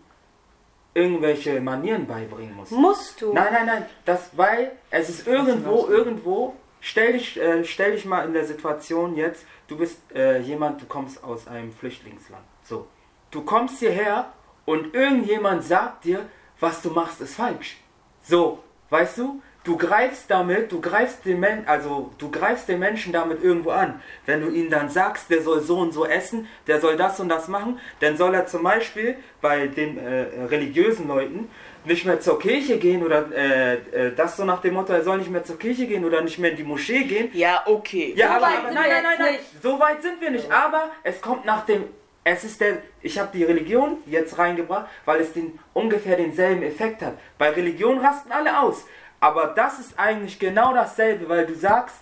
irgendwelche 0.94 1.60
Manieren 1.60 2.06
beibringen 2.06 2.56
musst. 2.56 2.72
Musst 2.72 3.20
du. 3.20 3.32
Nein, 3.32 3.52
nein, 3.52 3.66
nein, 3.66 3.86
das, 4.04 4.30
weil 4.36 4.72
es 4.90 5.10
ist 5.10 5.26
irgendwo, 5.26 5.86
irgendwo, 5.88 6.54
stell 6.80 7.12
dich, 7.12 7.38
äh, 7.38 7.64
stell 7.64 7.92
dich 7.92 8.06
mal 8.06 8.24
in 8.24 8.32
der 8.32 8.46
Situation 8.46 9.14
jetzt, 9.14 9.44
du 9.68 9.76
bist 9.76 10.00
äh, 10.14 10.40
jemand, 10.40 10.80
du 10.80 10.86
kommst 10.86 11.22
aus 11.22 11.46
einem 11.46 11.72
Flüchtlingsland. 11.72 12.44
So. 12.62 12.86
Du 13.30 13.42
kommst 13.42 13.78
hierher 13.80 14.32
und 14.64 14.94
irgendjemand 14.94 15.64
sagt 15.64 16.04
dir, 16.04 16.26
was 16.60 16.80
du 16.80 16.90
machst, 16.90 17.20
ist 17.20 17.34
falsch. 17.34 17.76
So, 18.22 18.64
weißt 18.88 19.18
du? 19.18 19.42
Du 19.66 19.76
greifst 19.76 20.30
damit, 20.30 20.70
du 20.70 20.80
greifst 20.80 21.24
den 21.24 21.40
Men 21.40 21.64
also 21.66 22.12
du 22.18 22.30
greifst 22.30 22.68
den 22.68 22.78
Menschen 22.78 23.12
damit 23.12 23.42
irgendwo 23.42 23.70
an. 23.70 24.00
Wenn 24.24 24.40
du 24.40 24.48
ihnen 24.48 24.70
dann 24.70 24.88
sagst, 24.88 25.28
der 25.28 25.42
soll 25.42 25.60
so 25.60 25.78
und 25.80 25.92
so 25.92 26.06
essen, 26.06 26.46
der 26.68 26.80
soll 26.80 26.96
das 26.96 27.18
und 27.18 27.28
das 27.28 27.48
machen, 27.48 27.80
dann 27.98 28.16
soll 28.16 28.32
er 28.34 28.46
zum 28.46 28.62
Beispiel 28.62 29.16
bei 29.40 29.66
den 29.66 29.98
äh, 29.98 30.44
religiösen 30.48 31.08
Leuten 31.08 31.50
nicht 31.84 32.04
mehr 32.06 32.20
zur 32.20 32.38
Kirche 32.38 32.78
gehen 32.78 33.04
oder 33.04 33.26
äh, 33.32 33.74
äh, 33.74 34.14
das 34.14 34.36
so 34.36 34.44
nach 34.44 34.60
dem 34.60 34.74
Motto, 34.74 34.92
er 34.92 35.02
soll 35.02 35.18
nicht 35.18 35.30
mehr 35.30 35.44
zur 35.44 35.58
Kirche 35.58 35.86
gehen 35.86 36.04
oder 36.04 36.20
nicht 36.20 36.38
mehr 36.38 36.52
in 36.52 36.56
die 36.56 36.64
Moschee 36.64 37.02
gehen. 37.04 37.30
ja, 37.32 37.62
okay. 37.66 38.12
Ja, 38.16 38.28
So 38.28 38.32
aber, 38.34 38.46
weit 38.46 38.58
aber 38.58 38.66
sind 38.68 38.74
nein, 38.74 38.84
wir 38.84 38.92
nein, 38.92 39.02
nein, 39.02 39.16
nein, 39.18 39.32
nicht. 39.34 39.62
so 39.62 39.80
weit 39.80 40.02
sind 40.02 40.20
wir 40.20 40.30
nicht. 40.30 40.50
Aber 40.50 40.90
es 41.02 41.20
kommt 41.20 41.44
nach 41.44 41.64
dem, 41.66 41.84
es 42.24 42.44
ist 42.44 42.60
der, 42.60 42.78
ich 43.02 43.18
habe 43.18 43.30
die 43.32 43.44
Religion 43.44 43.98
jetzt 44.06 44.38
reingebracht, 44.38 44.86
weil 45.04 45.20
es 45.20 45.32
den 45.32 45.58
ungefähr 45.74 46.16
denselben 46.16 46.62
Effekt 46.62 47.02
hat. 47.02 47.14
Bei 47.38 47.50
Religion 47.50 47.98
rasten 47.98 48.32
alle 48.32 48.60
aus, 48.60 48.84
aber 49.26 49.48
das 49.48 49.80
ist 49.80 49.98
eigentlich 49.98 50.38
genau 50.38 50.72
dasselbe, 50.72 51.28
weil 51.28 51.46
du 51.46 51.54
sagst, 51.54 51.96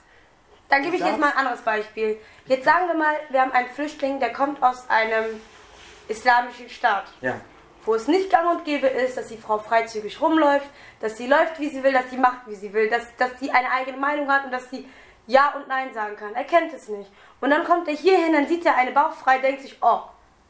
Dann 0.69 0.83
gebe 0.83 0.97
ich 0.97 1.03
jetzt 1.03 1.19
mal 1.19 1.31
ein 1.31 1.39
anderes 1.39 1.63
Beispiel. 1.63 2.19
Jetzt 2.45 2.65
sagen 2.65 2.87
wir 2.89 2.95
mal, 2.95 3.15
wir 3.31 3.41
haben 3.41 3.53
einen 3.53 3.69
Flüchtling, 3.71 4.21
der 4.21 4.33
kommt 4.33 4.63
aus 4.63 4.89
einem 4.91 5.41
islamischen 6.09 6.69
Staat, 6.69 7.07
ja, 7.23 7.41
wo 7.87 7.95
es 7.95 8.09
nicht 8.09 8.29
gang 8.31 8.51
und 8.51 8.65
gäbe 8.67 8.87
ist, 8.89 9.17
dass 9.17 9.29
die 9.29 9.39
Frau 9.39 9.59
freizügig 9.59 10.21
rumläuft, 10.21 10.69
dass 11.01 11.17
sie 11.17 11.27
läuft, 11.27 11.59
wie 11.61 11.71
sie 11.71 11.83
will, 11.83 11.93
dass 11.93 12.11
sie 12.11 12.19
macht, 12.19 12.47
wie 12.47 12.57
sie 12.57 12.73
will, 12.75 12.91
dass, 12.91 13.05
dass 13.17 13.39
sie 13.41 13.51
eine 13.51 13.71
eigene 13.71 13.97
Meinung 13.97 14.31
hat 14.31 14.45
und 14.45 14.51
dass 14.51 14.69
sie 14.69 14.87
Ja 15.27 15.55
und 15.57 15.67
Nein 15.67 15.95
sagen 15.95 16.17
kann. 16.17 16.35
Er 16.35 16.45
kennt 16.45 16.75
es 16.75 16.89
nicht. 16.89 17.11
Und 17.41 17.49
dann 17.51 17.65
kommt 17.65 17.89
er 17.89 17.95
hier 17.95 18.19
hin, 18.19 18.35
dann 18.35 18.47
sieht 18.47 18.67
er 18.67 18.77
eine 18.77 18.91
bauchfrei, 18.93 19.39
denkt 19.39 19.63
sich, 19.63 19.79
oh, 19.81 20.01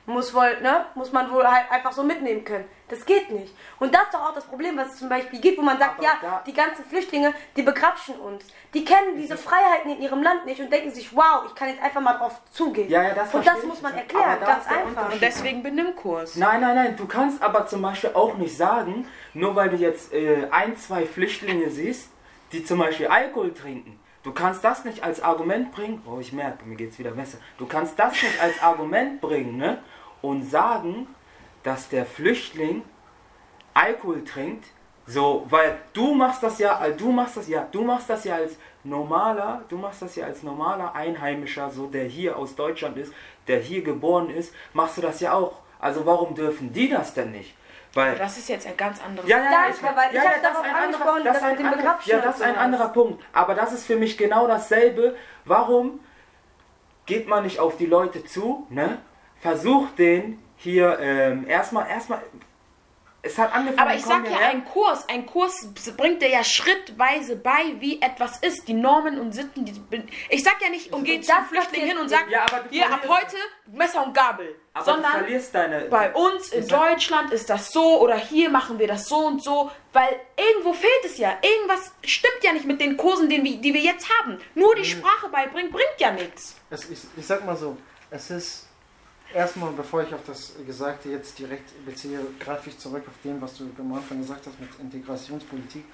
muss 0.06 0.34
wohl, 0.34 0.60
ne, 0.60 0.86
muss 0.94 1.12
man 1.12 1.30
wohl 1.32 1.44
halt 1.44 1.70
einfach 1.70 1.92
so 1.92 2.02
mitnehmen 2.02 2.44
können. 2.44 2.66
Das 2.88 3.06
geht 3.06 3.30
nicht. 3.30 3.54
Und 3.78 3.94
das 3.94 4.02
ist 4.02 4.14
doch 4.14 4.28
auch 4.28 4.34
das 4.34 4.44
Problem, 4.44 4.76
was 4.76 4.92
es 4.92 4.98
zum 4.98 5.08
Beispiel 5.08 5.40
gibt, 5.40 5.58
wo 5.58 5.62
man 5.62 5.78
sagt, 5.78 5.98
Aber 5.98 6.04
ja, 6.04 6.42
die 6.46 6.52
ganzen 6.52 6.84
Flüchtlinge, 6.84 7.32
die 7.56 7.62
begrapschen 7.62 8.16
uns. 8.16 8.44
Die 8.74 8.84
kennen 8.84 9.16
diese 9.16 9.38
Freiheiten 9.38 9.92
in 9.92 10.02
ihrem 10.02 10.22
Land 10.22 10.44
nicht 10.44 10.60
und 10.60 10.70
denken 10.70 10.90
sich, 10.90 11.16
wow, 11.16 11.44
ich 11.46 11.54
kann 11.54 11.68
jetzt 11.68 11.82
einfach 11.82 12.02
mal 12.02 12.18
drauf 12.18 12.40
zugehen. 12.50 12.90
Ja, 12.90 13.02
ja, 13.02 13.14
das 13.14 13.32
und 13.32 13.46
das 13.46 13.62
muss 13.64 13.80
man 13.80 13.94
erklären, 13.94 14.38
da 14.40 14.46
ganz 14.46 14.66
einfach. 14.66 15.12
Und 15.12 15.22
deswegen 15.22 15.62
Benimmkurs. 15.62 16.36
Nein, 16.36 16.60
nein, 16.60 16.74
nein, 16.74 16.96
du 16.96 17.06
kannst 17.06 17.42
aber 17.42 17.66
zum 17.66 17.80
Beispiel 17.80 18.10
auch 18.12 18.34
nicht 18.34 18.56
sagen, 18.56 19.08
nur 19.32 19.56
weil 19.56 19.70
du 19.70 19.76
jetzt 19.76 20.12
äh, 20.12 20.48
ein, 20.50 20.76
zwei 20.76 21.06
Flüchtlinge 21.06 21.70
siehst, 21.70 22.10
die 22.52 22.64
zum 22.64 22.78
Beispiel 22.78 23.06
Alkohol 23.06 23.54
trinken, 23.54 23.98
du 24.22 24.32
kannst 24.32 24.62
das 24.62 24.84
nicht 24.84 25.02
als 25.02 25.22
Argument 25.22 25.72
bringen, 25.72 26.02
oh 26.06 26.18
ich 26.20 26.32
merke, 26.32 26.64
mir 26.64 26.76
geht's 26.76 26.98
wieder 26.98 27.12
besser, 27.12 27.38
du 27.58 27.66
kannst 27.66 27.98
das 27.98 28.12
nicht 28.12 28.40
als 28.40 28.62
Argument 28.62 29.20
bringen, 29.20 29.56
ne? 29.56 29.82
Und 30.28 30.42
sagen, 30.50 31.06
dass 31.62 31.88
der 31.90 32.06
Flüchtling 32.06 32.82
Alkohol 33.74 34.24
trinkt, 34.24 34.64
so, 35.06 35.44
weil 35.50 35.76
du 35.92 36.14
machst 36.14 36.42
das 36.42 36.58
ja, 36.58 36.82
äh, 36.82 36.92
du 36.96 37.12
machst 37.12 37.36
das 37.36 37.46
ja, 37.48 37.66
du 37.70 37.82
machst 37.82 38.08
das 38.08 38.24
ja 38.24 38.36
als 38.36 38.56
normaler, 38.84 39.62
du 39.68 39.76
machst 39.76 40.00
das 40.00 40.16
ja 40.16 40.24
als 40.24 40.42
normaler 40.42 40.94
Einheimischer, 40.94 41.70
so 41.70 41.86
der 41.88 42.04
hier 42.04 42.38
aus 42.38 42.54
Deutschland 42.56 42.96
ist, 42.96 43.12
der 43.48 43.58
hier 43.60 43.82
geboren 43.82 44.30
ist, 44.30 44.54
machst 44.72 44.96
du 44.96 45.02
das 45.02 45.20
ja 45.20 45.34
auch. 45.34 45.58
Also 45.78 46.06
warum 46.06 46.34
dürfen 46.34 46.72
die 46.72 46.88
das 46.88 47.12
denn 47.12 47.32
nicht? 47.32 47.54
Weil 47.92 48.16
Das 48.16 48.38
ist 48.38 48.48
jetzt 48.48 48.66
ein 48.66 48.76
ganz 48.78 49.02
anderes 49.04 49.28
ja, 49.28 49.36
ja, 49.38 49.50
Ja, 49.52 49.60
ich, 49.70 49.82
aber 49.84 49.96
weil 49.96 50.14
ich 50.14 50.18
hab 50.20 50.42
darauf 50.42 50.64
ist 50.64 50.70
ein 50.70 50.74
angesprochen, 50.84 51.08
anderer- 51.18 51.24
das 51.24 51.36
ist 51.36 51.42
mit 51.42 51.50
ein 51.50 51.56
dem 51.58 51.66
anderer- 51.66 51.82
Begrapschen 51.82 52.10
Ja, 52.12 52.18
das 52.20 52.36
ist 52.36 52.42
ein 52.42 52.56
anderer 52.56 52.88
Punkt. 52.88 53.24
Aber 53.34 53.54
das 53.54 53.72
ist 53.74 53.84
für 53.86 53.96
mich 53.96 54.16
genau 54.16 54.46
dasselbe. 54.46 55.14
Warum 55.44 56.00
geht 57.06 57.28
man 57.28 57.42
nicht 57.44 57.60
auf 57.60 57.76
die 57.76 57.86
Leute 57.86 58.24
zu, 58.24 58.66
ne? 58.70 58.98
Versucht 59.40 59.98
den 59.98 60.42
hier 60.56 60.98
ähm, 61.00 61.46
erstmal, 61.48 61.88
erstmal, 61.88 62.22
es 63.20 63.38
hat 63.38 63.52
angefangen. 63.54 63.78
Aber 63.78 63.94
ich 63.94 64.04
sag 64.04 64.28
ja, 64.30 64.48
ein 64.48 64.64
Kurs, 64.64 65.08
ein 65.08 65.24
Kurs 65.26 65.68
bringt 65.96 66.20
dir 66.22 66.28
ja 66.28 66.44
schrittweise 66.44 67.36
bei, 67.36 67.74
wie 67.78 68.00
etwas 68.00 68.38
ist, 68.38 68.68
die 68.68 68.74
Normen 68.74 69.18
und 69.18 69.32
Sitten. 69.32 69.64
Die, 69.64 69.74
ich 70.28 70.42
sag 70.42 70.60
ja 70.62 70.68
nicht, 70.68 70.92
und 70.92 71.04
geht 71.04 71.24
zum 71.24 71.44
Flüchtling 71.48 71.86
hin 71.86 71.98
und 71.98 72.08
sagt, 72.08 72.30
Ja, 72.30 72.42
aber 72.42 72.64
du 72.64 72.68
hier 72.70 72.86
ab 72.90 73.00
heute 73.08 73.36
Messer 73.66 74.04
und 74.06 74.14
Gabel. 74.14 74.54
aber 74.74 74.84
du 74.84 74.90
sondern 74.92 75.12
verlierst 75.12 75.54
deine. 75.54 75.80
bei 75.86 76.12
uns 76.12 76.50
in 76.50 76.68
Deutschland 76.68 77.32
ist 77.32 77.48
das 77.48 77.70
so 77.72 78.00
oder 78.00 78.16
hier 78.16 78.50
machen 78.50 78.78
wir 78.78 78.86
das 78.88 79.06
so 79.08 79.16
und 79.26 79.42
so, 79.42 79.70
weil 79.94 80.20
irgendwo 80.36 80.72
fehlt 80.74 81.04
es 81.04 81.16
ja. 81.16 81.38
Irgendwas 81.42 81.92
stimmt 82.04 82.42
ja 82.42 82.52
nicht 82.52 82.66
mit 82.66 82.80
den 82.80 82.96
Kursen, 82.96 83.28
den 83.30 83.42
wir, 83.44 83.56
die 83.56 83.72
wir 83.72 83.80
jetzt 83.80 84.06
haben. 84.20 84.38
Nur 84.54 84.74
die 84.74 84.84
Sprache 84.84 85.28
beibringen 85.30 85.72
bringt 85.72 85.98
ja 85.98 86.10
nichts. 86.10 86.56
Es, 86.70 86.90
ich, 86.90 87.00
ich 87.16 87.26
sag 87.26 87.44
mal 87.46 87.56
so, 87.56 87.76
es 88.10 88.30
ist 88.30 88.68
erstmal, 89.34 89.72
bevor 89.72 90.02
ich 90.02 90.14
auf 90.14 90.24
das 90.26 90.54
Gesagte 90.66 91.10
jetzt 91.10 91.38
direkt 91.38 91.84
beziehe, 91.84 92.20
greife 92.38 92.70
ich 92.70 92.78
zurück 92.78 93.04
auf 93.06 93.14
dem, 93.22 93.40
was 93.40 93.56
du 93.56 93.68
am 93.78 93.92
Anfang 93.92 94.18
gesagt 94.18 94.46
hast 94.46 94.58
mit 94.60 94.70
Integrationspolitik. 94.78 95.84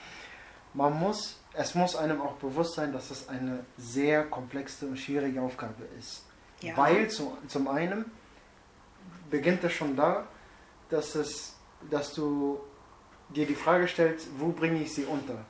Man 0.75 0.99
muss, 0.99 1.41
es 1.55 1.75
muss 1.75 1.97
einem 1.97 2.21
auch 2.21 2.35
bewusst 2.35 2.75
sein, 2.75 2.93
dass 2.93 3.11
es 3.11 3.29
eine 3.29 3.65
sehr 3.77 4.25
komplexe 4.25 4.87
und 4.87 4.97
schwierige 4.97 5.41
Aufgabe 5.43 5.85
ist. 5.99 6.25
Ja. 6.61 6.77
Weil 6.77 7.09
zu, 7.09 7.37
zum 7.49 7.67
einen 7.69 8.05
beginnt 9.31 9.65
es 9.65 9.73
schon 9.73 9.97
da, 9.97 10.27
dass, 10.91 11.15
es, 11.15 11.57
dass 11.91 12.15
du 12.15 12.61
dir 13.31 13.47
die 13.47 13.55
Frage 13.55 13.89
stellst, 13.89 14.29
wo 14.39 14.49
bringe 14.49 14.83
ich 14.83 14.95
sie 14.95 15.05
unter? 15.05 15.45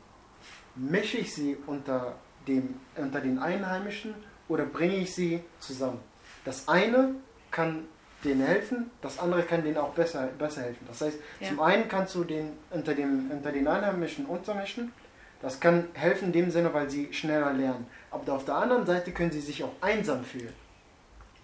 Mische 0.76 1.18
ich 1.18 1.34
sie 1.34 1.56
unter, 1.66 2.14
dem, 2.46 2.80
unter 2.96 3.20
den 3.20 3.38
Einheimischen 3.38 4.14
oder 4.48 4.64
bringe 4.64 4.96
ich 4.96 5.14
sie 5.14 5.42
zusammen? 5.58 6.00
Das 6.44 6.68
eine 6.68 7.16
kann 7.50 7.84
denen 8.24 8.42
helfen, 8.42 8.90
das 9.00 9.18
andere 9.18 9.42
kann 9.42 9.62
denen 9.64 9.78
auch 9.78 9.94
besser, 9.94 10.28
besser 10.38 10.62
helfen. 10.62 10.84
Das 10.86 11.00
heißt, 11.00 11.18
Ja. 11.40 11.48
zum 11.48 11.60
einen 11.60 11.88
kannst 11.88 12.14
du 12.14 12.24
den 12.24 12.52
unter, 12.70 12.94
dem, 12.94 13.30
unter 13.30 13.50
den 13.50 13.66
Einheimischen 13.66 14.26
untermischen, 14.26 14.92
das 15.40 15.58
kann 15.58 15.88
helfen 15.94 16.26
in 16.26 16.32
dem 16.32 16.50
Sinne, 16.50 16.72
weil 16.74 16.90
sie 16.90 17.10
schneller 17.14 17.52
lernen. 17.54 17.86
Aber 18.10 18.34
auf 18.34 18.44
der 18.44 18.56
anderen 18.56 18.84
Seite 18.84 19.10
können 19.12 19.30
sie 19.30 19.40
sich 19.40 19.64
auch 19.64 19.72
einsam 19.80 20.22
fühlen, 20.22 20.52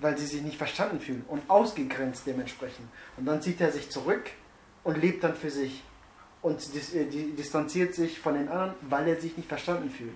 weil 0.01 0.19
sie 0.19 0.27
sich 0.27 0.43
nicht 0.43 0.59
verstanden 0.59 1.01
fühlen 1.01 1.25
und 1.29 1.49
ausgegrenzt 1.49 2.27
dementsprechend. 2.27 2.87
Und 3.17 3.25
dann 3.25 3.41
zieht 3.41 3.59
er 3.63 3.73
sich 3.73 3.91
zurück 3.91 4.25
und 4.85 4.99
lebt 5.01 5.25
dann 5.25 5.35
für 5.35 5.51
sich 5.51 5.83
und 6.43 6.75
dis 6.75 6.93
äh, 6.95 7.07
distanziert 7.07 7.95
sich 7.95 8.21
von 8.21 8.35
den 8.35 8.49
anderen, 8.49 8.75
weil 8.83 9.09
er 9.09 9.19
sich 9.19 9.35
nicht 9.39 9.49
verstanden 9.49 9.89
fühlt. 9.91 10.13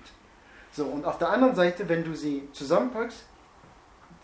So, 0.72 0.84
und 0.84 1.06
auf 1.06 1.16
der 1.16 1.30
anderen 1.30 1.54
Seite, 1.54 1.88
wenn 1.88 2.04
du 2.04 2.14
sie 2.14 2.46
zusammenpackst, 2.52 3.24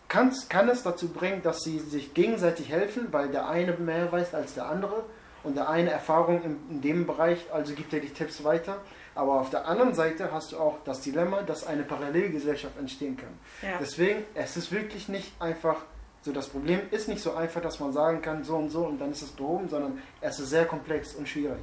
kann's, 0.09 0.49
kann 0.49 0.69
es 0.69 0.83
dazu 0.83 1.09
bringen, 1.09 1.43
dass 1.43 1.63
sie 1.63 1.79
sich 1.79 2.15
gegenseitig 2.15 2.71
helfen, 2.71 3.09
weil 3.13 3.29
der 3.29 3.49
eine 3.49 3.73
mehr 3.73 4.11
weiß 4.11 4.35
als 4.35 4.55
der 4.55 4.67
andere 4.67 5.05
und 5.43 5.57
der 5.57 5.69
eine 5.69 5.91
Erfahrung 5.91 6.43
in, 6.43 6.59
in 6.71 6.81
dem 6.81 7.07
Bereich, 7.07 7.39
also 7.53 7.75
gibt 7.75 7.93
er 7.93 8.01
die 8.01 8.11
Tipps 8.11 8.45
weiter. 8.45 8.79
Aber 9.15 9.41
auf 9.41 9.49
der 9.49 9.67
anderen 9.67 9.95
Seite 9.95 10.31
hast 10.31 10.53
du 10.53 10.59
auch 10.59 10.79
das 10.85 11.01
Dilemma, 11.01 11.43
dass 11.43 11.67
eine 11.67 11.85
Parallelgesellschaft 11.85 12.77
entstehen 12.79 13.17
kann. 13.17 13.31
Ja. 13.63 13.79
Deswegen, 13.81 14.25
es 14.35 14.57
ist 14.57 14.71
wirklich 14.73 15.09
nicht 15.09 15.33
einfach, 15.41 15.77
so 16.21 16.33
das 16.33 16.49
Problem 16.49 16.81
ist 16.91 17.09
nicht 17.09 17.23
so 17.23 17.35
einfach, 17.35 17.63
dass 17.63 17.81
man 17.81 17.93
sagen 17.93 18.21
kann, 18.21 18.45
so 18.45 18.57
und 18.57 18.69
so 18.69 18.85
und 18.85 19.01
dann 19.01 19.13
ist 19.13 19.23
es 19.23 19.31
behoben, 19.31 19.69
sondern 19.69 20.03
es 20.21 20.39
ist 20.39 20.51
sehr 20.51 20.67
komplex 20.67 21.15
und 21.15 21.29
schwierig. 21.29 21.63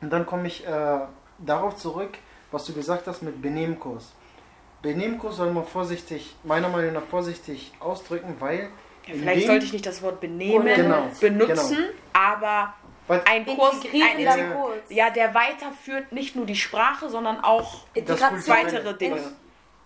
Und 0.00 0.10
dann 0.10 0.24
komme 0.24 0.46
ich 0.46 0.66
äh, 0.66 1.00
darauf 1.38 1.76
zurück, 1.76 2.16
was 2.50 2.64
du 2.64 2.72
gesagt 2.72 3.06
hast 3.06 3.22
mit 3.22 3.42
Benehmkurs. 3.42 4.12
Benehmkurs 4.84 5.36
soll 5.36 5.50
man 5.50 5.64
vorsichtig, 5.66 6.36
meiner 6.44 6.68
Meinung 6.68 6.92
nach 6.92 7.02
vorsichtig 7.02 7.72
ausdrücken, 7.80 8.36
weil 8.38 8.68
Ja, 9.06 9.14
in 9.14 9.20
vielleicht 9.20 9.46
sollte 9.46 9.64
ich 9.64 9.72
nicht 9.72 9.86
das 9.86 10.02
Wort 10.02 10.20
benehmen 10.20 10.66
Genau, 10.76 11.08
benutzen, 11.20 11.78
aber 12.12 12.74
weil 13.06 13.22
ein 13.24 13.46
Kurs, 13.46 13.76
ein, 13.82 14.20
ja, 14.20 14.52
Kurs. 14.52 14.76
ja, 14.90 15.08
der 15.10 15.34
weiterführt 15.34 16.12
nicht 16.12 16.36
nur 16.36 16.44
die 16.46 16.54
Sprache, 16.54 17.08
sondern 17.08 17.40
auch 17.42 17.86
weitere 17.94 18.94
Dinge. 18.96 19.20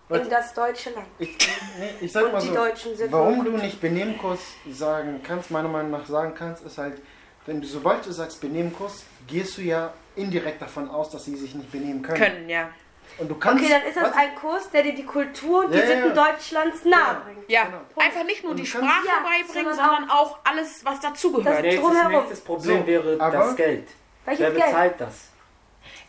weil- 0.08 0.22
in 0.22 0.30
das 0.30 0.54
deutsche 0.54 0.90
Land. 0.90 1.06
ich, 1.18 1.36
nee, 1.78 1.90
ich 2.00 2.10
sag 2.10 2.24
Und 2.24 2.32
mal 2.32 2.40
die 2.40 2.46
so, 2.48 2.54
Deutschen 2.54 2.96
sind 2.96 3.12
warum 3.12 3.44
du 3.44 3.50
nicht 3.58 3.78
Benehmkurs 3.80 4.40
sagen 4.70 5.20
kannst, 5.22 5.50
meiner 5.50 5.68
Meinung 5.68 5.90
nach 5.92 6.06
sagen 6.06 6.32
kannst, 6.34 6.64
ist 6.64 6.78
halt, 6.78 7.00
wenn 7.46 7.60
du, 7.60 7.66
sobald 7.66 8.04
du 8.06 8.10
sagst 8.10 8.40
Benehmkurs, 8.40 9.04
gehst 9.26 9.58
du 9.58 9.62
ja 9.62 9.92
indirekt 10.16 10.62
davon 10.62 10.88
aus, 10.90 11.10
dass 11.10 11.26
sie 11.26 11.36
sich 11.36 11.54
nicht 11.54 11.70
benehmen 11.70 12.00
können. 12.02 12.16
Können, 12.22 12.48
ja. 12.48 12.70
Und 13.18 13.28
du 13.28 13.34
kannst, 13.36 13.64
Okay, 13.64 13.72
dann 13.72 13.82
ist 13.88 13.96
das 13.96 14.12
ein 14.14 14.34
Kurs, 14.34 14.70
der 14.70 14.82
dir 14.82 14.94
die 14.94 15.04
Kultur 15.04 15.64
und 15.64 15.72
die 15.72 15.78
Ja, 15.78 15.86
Sitten 15.86 16.14
ja. 16.14 16.26
Deutschlands 16.32 16.84
nahe 16.84 17.00
Ja. 17.00 17.22
bringt. 17.24 17.50
Ja, 17.50 17.64
Genau. 17.64 17.78
einfach 17.96 18.24
nicht 18.24 18.44
nur 18.44 18.54
die 18.54 18.62
du 18.64 18.70
kannst- 18.70 18.86
Sprache 18.86 19.06
Ja, 19.06 19.22
beibringen, 19.22 19.74
sondern 19.74 19.96
sondern 19.96 20.10
auch 20.10 20.38
alles, 20.44 20.84
was 20.84 21.00
dazugehört. 21.00 21.46
Das- 21.56 21.62
Nächstes, 21.62 21.82
drumherum. 21.84 22.12
nächstes 22.12 22.40
Problem 22.42 22.80
So, 22.80 22.86
wäre 22.86 23.16
aber- 23.20 23.36
das 23.38 23.56
Geld. 23.56 23.88
Welches 24.24 24.40
Wer 24.40 24.50
Geld? 24.52 24.64
bezahlt 24.66 24.94
das? 25.00 25.14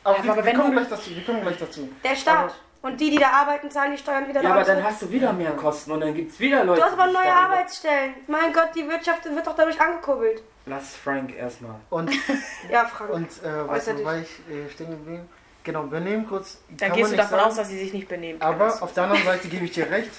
aber 0.03 0.17
Ja, 0.17 0.23
wir, 0.23 0.31
aber 0.31 0.41
wir, 0.41 0.45
wenn 0.51 0.57
kommen 0.57 0.71
du- 0.71 0.77
gleich 0.77 0.89
dazu, 0.89 1.09
wir 1.15 1.23
kommen 1.25 1.41
gleich 1.41 1.57
dazu. 1.57 1.89
Der 2.03 2.15
Staat. 2.15 2.53
Und 2.81 2.97
die, 3.01 3.09
die 3.09 3.17
da 3.17 3.29
arbeiten, 3.31 3.69
zahlen 3.69 3.91
die 3.91 3.97
Steuern 3.97 4.25
wieder 4.29 4.41
Ja, 4.41 4.51
aber 4.51 4.63
dann 4.63 4.81
hast 4.81 5.01
du 5.01 5.09
wieder 5.11 5.33
mehr 5.33 5.51
Kosten 5.51 5.91
und 5.91 5.99
dann 5.99 6.13
gibt 6.13 6.31
es 6.31 6.39
wieder 6.39 6.63
Leute. 6.63 6.79
Du 6.79 6.85
hast 6.85 6.93
aber 6.93 7.07
neue 7.07 7.33
Arbeitsstellen. 7.33 8.13
Mein 8.27 8.53
Gott, 8.53 8.69
die 8.73 8.87
Wirtschaft 8.87 9.25
wird 9.25 9.45
doch 9.45 9.55
dadurch 9.55 9.79
angekurbelt. 9.81 10.41
Lass 10.65 10.95
Frank 10.95 11.35
erstmal. 11.35 11.75
Und, 11.89 12.09
Ja, 12.71 12.85
Frank. 12.85 13.09
und 13.11 13.27
äh, 13.43 13.67
was 13.67 13.79
Äußer 13.81 13.93
dich. 13.95 14.05
war 14.05 14.15
ich 14.17 14.29
äh, 14.49 14.69
stehen 14.69 14.91
geblieben? 14.91 15.27
Genau, 15.63 15.83
Benehmkurs. 15.83 16.57
Dann 16.77 16.93
gehst 16.93 17.11
du 17.11 17.17
davon 17.17 17.37
sagen. 17.37 17.49
aus, 17.49 17.55
dass 17.57 17.69
sie 17.69 17.77
sich 17.79 17.93
nicht 17.93 18.07
benehmen 18.07 18.39
können. 18.39 18.53
Aber 18.53 18.81
auf 18.81 18.93
der 18.93 19.03
anderen 19.03 19.23
Seite 19.23 19.47
gebe 19.49 19.65
ich 19.65 19.71
dir 19.71 19.89
recht, 19.89 20.11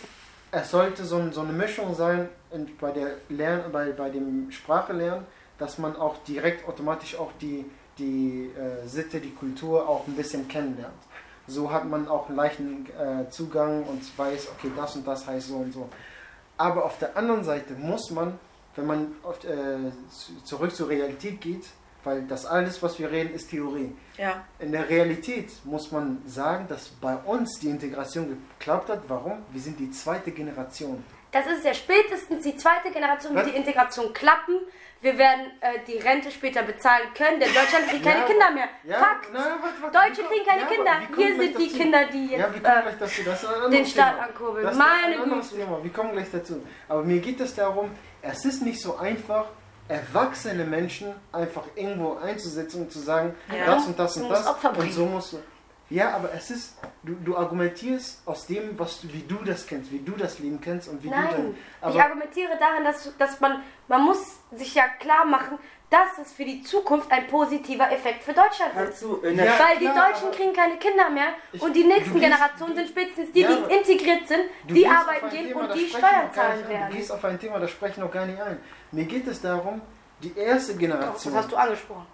es 0.53 0.71
sollte 0.71 1.05
so, 1.05 1.17
ein, 1.17 1.33
so 1.33 1.41
eine 1.41 1.53
Mischung 1.53 1.95
sein 1.95 2.29
in, 2.53 2.77
bei, 2.79 2.91
der 2.91 3.13
Lern, 3.29 3.71
bei, 3.73 3.91
bei 3.93 4.11
dem 4.11 4.51
Sprachelernen, 4.51 5.25
dass 5.59 5.79
man 5.79 5.97
auch 5.97 6.17
direkt 6.25 6.69
automatisch 6.69 7.17
auch 7.17 7.31
die, 7.41 7.65
die 7.99 8.51
äh, 8.57 8.87
Sitte, 8.87 9.21
die 9.21 9.33
Kultur 9.35 9.89
auch 9.89 10.07
ein 10.07 10.15
bisschen 10.15 10.47
kennenlernt. 10.49 10.95
So 11.47 11.73
hat 11.73 11.89
man 11.89 12.07
auch 12.07 12.29
einen 12.29 12.37
leichten 12.37 12.87
äh, 12.99 13.29
Zugang 13.31 13.85
und 13.85 14.03
weiß, 14.19 14.49
okay, 14.57 14.71
das 14.77 14.95
und 14.97 15.07
das 15.07 15.27
heißt 15.27 15.49
so 15.49 15.57
und 15.57 15.73
so. 15.73 15.89
Aber 16.59 16.85
auf 16.85 16.99
der 16.99 17.17
anderen 17.17 17.43
Seite 17.45 17.73
muss 17.75 18.11
man, 18.11 18.39
wenn 18.77 18.87
man 18.87 19.13
auf, 19.23 19.43
äh, 19.45 19.79
zu- 20.11 20.43
zurück 20.45 20.75
zur 20.75 20.89
Realität 20.89 21.41
geht, 21.41 21.65
weil 22.05 22.23
das 22.23 22.47
alles, 22.47 22.83
was 22.83 22.99
wir 22.99 23.11
reden, 23.11 23.35
ist 23.35 23.51
Theorie. 23.51 23.95
ja. 24.17 24.45
In 24.59 24.73
der 24.73 24.89
Realität 24.89 25.51
muss 25.65 25.91
man 25.93 26.23
sagen, 26.27 26.67
dass 26.69 26.89
bei 26.89 27.15
uns 27.17 27.59
die 27.61 27.69
Integration 27.69 28.39
geklappt 28.59 28.89
hat. 28.89 29.03
Warum? 29.09 29.45
Wir 29.51 29.61
sind 29.61 29.79
die 29.79 29.91
zweite 29.91 30.31
Generation. 30.31 31.05
Das 31.33 31.47
ist 31.47 31.65
ja 31.65 31.73
spätestens 31.75 32.43
die 32.43 32.57
zweite 32.57 32.91
Generation, 32.91 33.35
wird 33.35 33.47
Was? 33.47 33.53
die 33.53 33.59
Integration 33.59 34.13
klappen. 34.13 34.57
Wir 35.01 35.17
werden 35.17 35.47
äh, 35.61 35.79
die 35.87 35.97
Rente 35.97 36.31
später 36.31 36.63
bezahlen 36.63 37.09
können, 37.17 37.41
denn 37.41 37.49
Deutschland 37.55 37.89
kriegt 37.89 38.05
keine 38.05 38.21
Ja, 38.21 38.27
Kinder 38.27 38.51
mehr. 38.51 38.69
Ja, 38.85 38.99
Fakt. 38.99 39.29
na, 39.33 39.39
warte, 39.39 39.81
warte, 39.81 39.97
Deutsche 40.09 40.29
kriegen 40.29 40.45
keine 40.45 40.63
ja, 40.63 40.67
Kinder. 40.67 40.93
wir 41.09 41.17
Hier 41.17 41.37
sind 41.41 41.59
die 41.59 41.67
dazu. 41.69 41.77
Kinder, 41.79 42.05
die 42.13 42.27
jetzt 42.27 42.41
Ja, 42.41 42.53
wir 42.55 42.61
kommen 42.63 42.79
äh, 42.79 42.83
gleich 42.83 42.99
dazu. 42.99 43.23
Das 43.25 43.43
ist 43.43 43.73
den 43.73 43.87
Staat 43.87 44.19
ankurbeln. 44.21 44.77
Meine 44.77 45.17
Güte. 45.17 45.57
Wir 45.85 45.93
kommen 45.93 46.13
gleich 46.13 46.31
dazu. 46.33 46.67
Aber 46.89 47.03
mir 47.05 47.21
geht 47.21 47.41
es 47.41 47.55
darum, 47.55 47.91
es 48.21 48.45
ist 48.45 48.63
nicht 48.63 48.81
so 48.83 48.97
einfach, 48.99 49.47
erwachsene 49.91 50.65
Menschen 50.65 51.09
einfach 51.33 51.65
irgendwo 51.75 52.17
einzusetzen 52.19 52.83
und 52.83 52.93
zu 52.93 53.01
sagen, 53.01 53.35
Ja. 53.49 53.75
das 53.75 53.87
und 53.87 53.99
das 53.99 54.17
und 54.17 54.29
das 54.31 54.47
und 54.47 54.93
so 54.93 55.07
musst 55.07 55.33
du. 55.33 55.39
Ja, 55.91 56.15
aber 56.15 56.33
es 56.33 56.51
ist, 56.51 56.79
du, 57.03 57.15
du 57.15 57.37
argumentierst 57.37 58.23
aus 58.25 58.47
dem, 58.47 58.79
was 58.79 59.01
du, 59.01 59.13
wie 59.13 59.23
du 59.23 59.37
das 59.45 59.67
kennst, 59.67 59.91
wie 59.91 59.99
du 59.99 60.13
das 60.13 60.39
Leben 60.39 60.61
kennst 60.61 60.89
und 60.89 61.03
wie 61.03 61.09
du 61.09 61.15
Nein, 61.15 61.29
dann. 61.33 61.55
ich 61.55 61.99
Aber 61.99 62.05
argumentiere 62.05 62.53
darin, 62.61 62.85
dass, 62.85 63.13
dass 63.19 63.41
man, 63.41 63.61
man 63.89 64.03
muss 64.05 64.39
sich 64.53 64.75
ja 64.77 64.85
klar 65.01 65.25
machen, 65.25 65.59
dass 65.91 66.19
es 66.23 66.33
für 66.33 66.45
die 66.45 66.63
Zukunft 66.63 67.11
ein 67.11 67.27
positiver 67.27 67.91
Effekt 67.91 68.23
für 68.23 68.33
Deutschland 68.33 68.73
ist. 68.89 69.03
der 69.03 69.33
Ja, 69.45 69.53
Weil 69.59 69.79
die 69.81 69.87
klar, 69.87 70.07
Deutschen 70.11 70.29
aber- 70.29 70.37
kriegen 70.37 70.53
keine 70.53 70.77
Kinder 70.77 71.11
mehr 71.11 71.31
Ich- 71.53 71.61
und 71.61 71.75
die 71.75 71.83
nächsten 71.83 72.15
du 72.15 72.21
gehst- 72.21 72.25
Generationen 72.31 72.77
sind 72.77 72.89
spätestens 72.89 73.33
die, 73.33 73.41
Ja, 73.41 73.49
die 73.57 73.75
integriert 73.75 74.29
sind, 74.29 74.43
Du 74.69 74.75
die 74.75 74.87
arbeiten 74.87 75.29
gehen 75.31 75.49
Thema, 75.49 75.61
und 75.63 75.75
die 75.75 75.89
Steuern 75.89 76.33
zahlen 76.33 76.53
an. 76.59 76.63
Du 76.63 76.69
werden. 76.69 76.95
gehst 76.97 77.11
auf 77.11 77.25
ein 77.25 77.41
Thema, 77.41 77.59
da 77.59 77.67
sprechen 77.67 77.97
wir 77.97 78.05
noch 78.05 78.13
gar 78.13 78.27
nicht 78.27 78.41
ein. 78.41 78.61
Mir 78.93 79.07
geht 79.07 79.27
es 79.27 79.41
darum, 79.41 79.81
die 80.23 80.37
erste 80.39 80.75
Doch, 80.75 80.79
Generation. 80.79 81.35
Das 81.35 81.43
hast 81.43 81.51
du 81.53 81.57
angesprochen. 81.57 82.07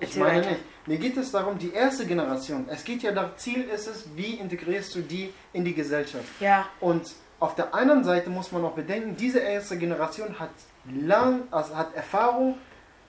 Ich 0.00 0.16
meine 0.16 0.40
nicht. 0.40 0.60
Mir 0.86 0.98
geht 0.98 1.16
es 1.16 1.30
darum, 1.30 1.58
die 1.58 1.72
erste 1.72 2.06
Generation. 2.06 2.66
Es 2.68 2.84
geht 2.84 3.02
ja 3.02 3.12
darum, 3.12 3.30
Ziel 3.36 3.62
ist 3.64 3.86
es, 3.86 4.04
wie 4.14 4.34
integrierst 4.34 4.94
du 4.94 5.00
die 5.00 5.32
in 5.52 5.64
die 5.64 5.74
Gesellschaft. 5.74 6.28
Ja, 6.40 6.66
Und 6.80 7.10
auf 7.40 7.54
der 7.54 7.74
anderen 7.74 8.04
Seite 8.04 8.30
muss 8.30 8.52
man 8.52 8.62
noch 8.62 8.72
bedenken, 8.72 9.16
diese 9.16 9.38
erste 9.38 9.76
Generation 9.76 10.38
hat 10.38 10.50
lang, 10.90 11.42
also 11.50 11.76
hat 11.76 11.94
Erfahrung 11.94 12.58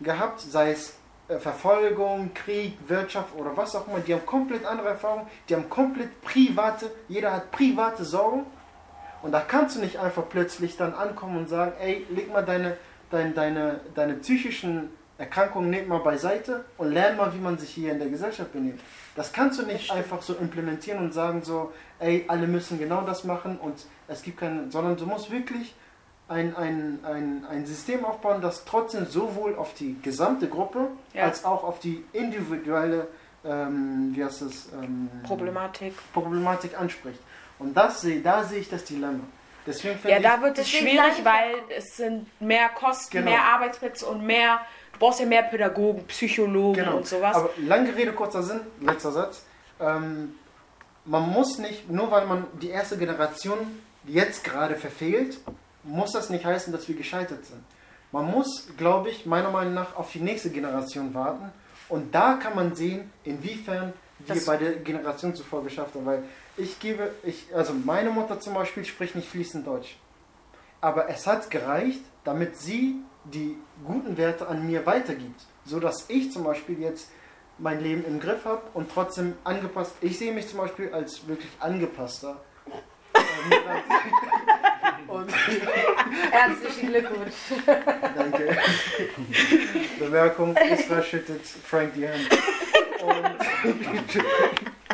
gehabt, 0.01 0.41
sei 0.41 0.71
es 0.71 0.97
äh, 1.27 1.37
Verfolgung, 1.39 2.33
Krieg, 2.33 2.77
Wirtschaft 2.87 3.35
oder 3.35 3.55
was 3.55 3.75
auch 3.75 3.87
immer. 3.87 3.99
Die 3.99 4.13
haben 4.13 4.25
komplett 4.25 4.65
andere 4.65 4.89
Erfahrungen, 4.89 5.27
die 5.47 5.55
haben 5.55 5.69
komplett 5.69 6.21
private, 6.21 6.91
jeder 7.07 7.33
hat 7.33 7.51
private 7.51 8.03
Sorgen. 8.03 8.45
Und 9.21 9.31
da 9.31 9.41
kannst 9.41 9.77
du 9.77 9.79
nicht 9.81 9.99
einfach 9.99 10.23
plötzlich 10.29 10.77
dann 10.77 10.93
ankommen 10.93 11.37
und 11.37 11.49
sagen, 11.49 11.73
ey, 11.79 12.05
leg 12.09 12.31
mal 12.31 12.43
deine, 12.43 12.77
deine, 13.09 13.31
deine, 13.31 13.79
deine 13.95 14.13
psychischen 14.15 14.89
Erkrankungen 15.17 15.69
nimm 15.69 15.87
mal 15.87 15.99
beiseite 15.99 16.65
und 16.77 16.91
lern 16.91 17.15
mal, 17.15 17.33
wie 17.33 17.39
man 17.39 17.57
sich 17.57 17.69
hier 17.69 17.91
in 17.93 17.99
der 17.99 18.09
Gesellschaft 18.09 18.51
benimmt. 18.51 18.81
Das 19.15 19.31
kannst 19.31 19.59
du 19.59 19.65
nicht 19.65 19.91
einfach 19.91 20.21
so 20.21 20.35
implementieren 20.35 20.99
und 20.99 21.13
sagen 21.13 21.41
so, 21.41 21.71
ey, 21.99 22.25
alle 22.27 22.47
müssen 22.47 22.77
genau 22.79 23.01
das 23.01 23.23
machen 23.23 23.57
und 23.57 23.85
es 24.07 24.21
gibt 24.23 24.39
keinen, 24.39 24.71
sondern 24.71 24.97
du 24.97 25.05
musst 25.05 25.31
wirklich 25.31 25.73
ein, 26.27 26.55
ein, 26.55 26.99
ein, 27.03 27.45
ein 27.49 27.65
System 27.65 28.03
aufbauen, 28.03 28.41
das 28.41 28.65
trotzdem 28.65 29.05
sowohl 29.05 29.55
auf 29.55 29.73
die 29.75 29.95
gesamte 30.01 30.49
Gruppe 30.49 30.87
Ja. 31.13 31.23
als 31.23 31.45
auch 31.45 31.63
auf 31.63 31.79
die 31.79 32.03
individuelle 32.11 33.07
ähm, 33.45 34.11
wie 34.15 34.23
heißt 34.25 34.41
das, 34.41 34.69
ähm, 34.73 35.09
Problematik. 35.23 35.93
Problematik 36.13 36.77
anspricht. 36.79 37.19
Und 37.59 37.75
das 37.77 38.01
sehe, 38.01 38.19
da 38.21 38.43
sehe 38.43 38.59
ich 38.59 38.69
das 38.69 38.83
Dilemma. 38.83 39.23
Deswegen 39.67 39.97
Ja, 40.07 40.19
da 40.19 40.41
wird 40.41 40.57
es 40.59 40.69
schwierig, 40.69 41.23
weil 41.23 41.55
es 41.75 41.97
sind 41.97 42.27
mehr 42.41 42.69
Kosten, 42.69 43.17
Genau. 43.17 43.31
mehr 43.31 43.43
Arbeitsplätze 43.43 44.05
und 44.05 44.25
mehr. 44.25 44.59
Du 44.95 44.99
brauchst 44.99 45.19
ja 45.19 45.25
mehr 45.25 45.43
Pädagogen, 45.43 46.05
Psychologen 46.07 46.75
Genau. 46.85 46.97
und 46.97 47.05
sowas. 47.07 47.35
Aber 47.35 47.49
lange 47.57 47.93
Rede, 47.93 48.13
kurzer 48.13 48.41
Sinn, 48.43 48.61
letzter 48.79 49.11
Satz. 49.11 49.43
Ähm, 49.79 50.35
man 51.03 51.29
muss 51.29 51.57
nicht, 51.57 51.89
nur 51.89 52.09
weil 52.11 52.25
man 52.25 52.45
die 52.61 52.69
erste 52.69 52.97
Generation 52.97 53.57
jetzt 54.05 54.43
gerade 54.45 54.75
verfehlt, 54.75 55.37
muss 55.83 56.13
das 56.13 56.29
nicht 56.29 56.45
heißen, 56.45 56.71
dass 56.71 56.87
wir 56.87 56.95
gescheitert 56.95 57.45
sind. 57.45 57.61
Man 58.13 58.25
muss, 58.31 58.69
glaube 58.77 59.09
ich, 59.09 59.25
meiner 59.25 59.51
Meinung 59.51 59.73
nach 59.73 59.97
auf 59.97 60.11
die 60.13 60.21
nächste 60.21 60.49
Generation 60.49 61.13
warten. 61.13 61.51
Und 61.89 62.15
da 62.15 62.35
kann 62.35 62.55
man 62.55 62.73
sehen, 62.73 63.11
inwiefern 63.25 63.91
wir 64.19 64.35
Das- 64.35 64.45
bei 64.45 64.55
der 64.55 64.75
Generation 64.77 65.35
zuvor 65.35 65.61
geschafft 65.63 65.93
haben. 65.95 66.05
Weil 66.05 66.23
ich 66.55 66.79
gebe, 66.79 67.11
ich, 67.23 67.47
also 67.53 67.73
meine 67.73 68.11
Mutter 68.11 68.39
zum 68.39 68.53
Beispiel 68.53 68.85
spricht 68.85 69.13
nicht 69.15 69.27
fließend 69.27 69.67
Deutsch. 69.67 69.97
Aber 70.79 71.09
es 71.09 71.27
hat 71.27 71.51
gereicht, 71.51 71.99
damit 72.23 72.55
sie 72.57 72.95
die 73.25 73.57
guten 73.85 74.17
Werte 74.17 74.47
an 74.47 74.65
mir 74.65 74.85
weitergibt. 74.85 75.41
So 75.65 75.79
dass 75.79 76.05
ich 76.09 76.31
zum 76.31 76.43
Beispiel 76.43 76.79
jetzt 76.79 77.09
mein 77.57 77.81
Leben 77.81 78.03
im 78.05 78.19
Griff 78.19 78.45
habe 78.45 78.63
und 78.73 78.91
trotzdem 78.91 79.33
angepasst. 79.43 79.93
Ich 80.01 80.17
sehe 80.17 80.31
mich 80.33 80.47
zum 80.47 80.59
Beispiel 80.59 80.91
als 80.93 81.27
wirklich 81.27 81.51
angepasster. 81.59 82.41
und 85.07 85.31
Herzlichen 86.31 86.87
Glückwunsch. 86.89 87.33
danke. 88.15 88.57
Bemerkung: 89.99 90.55
Isra 90.57 91.01
schüttet 91.01 91.45
Frank 91.45 91.93
die 91.93 92.07
Hand. 92.07 92.29
Und, 93.01 93.25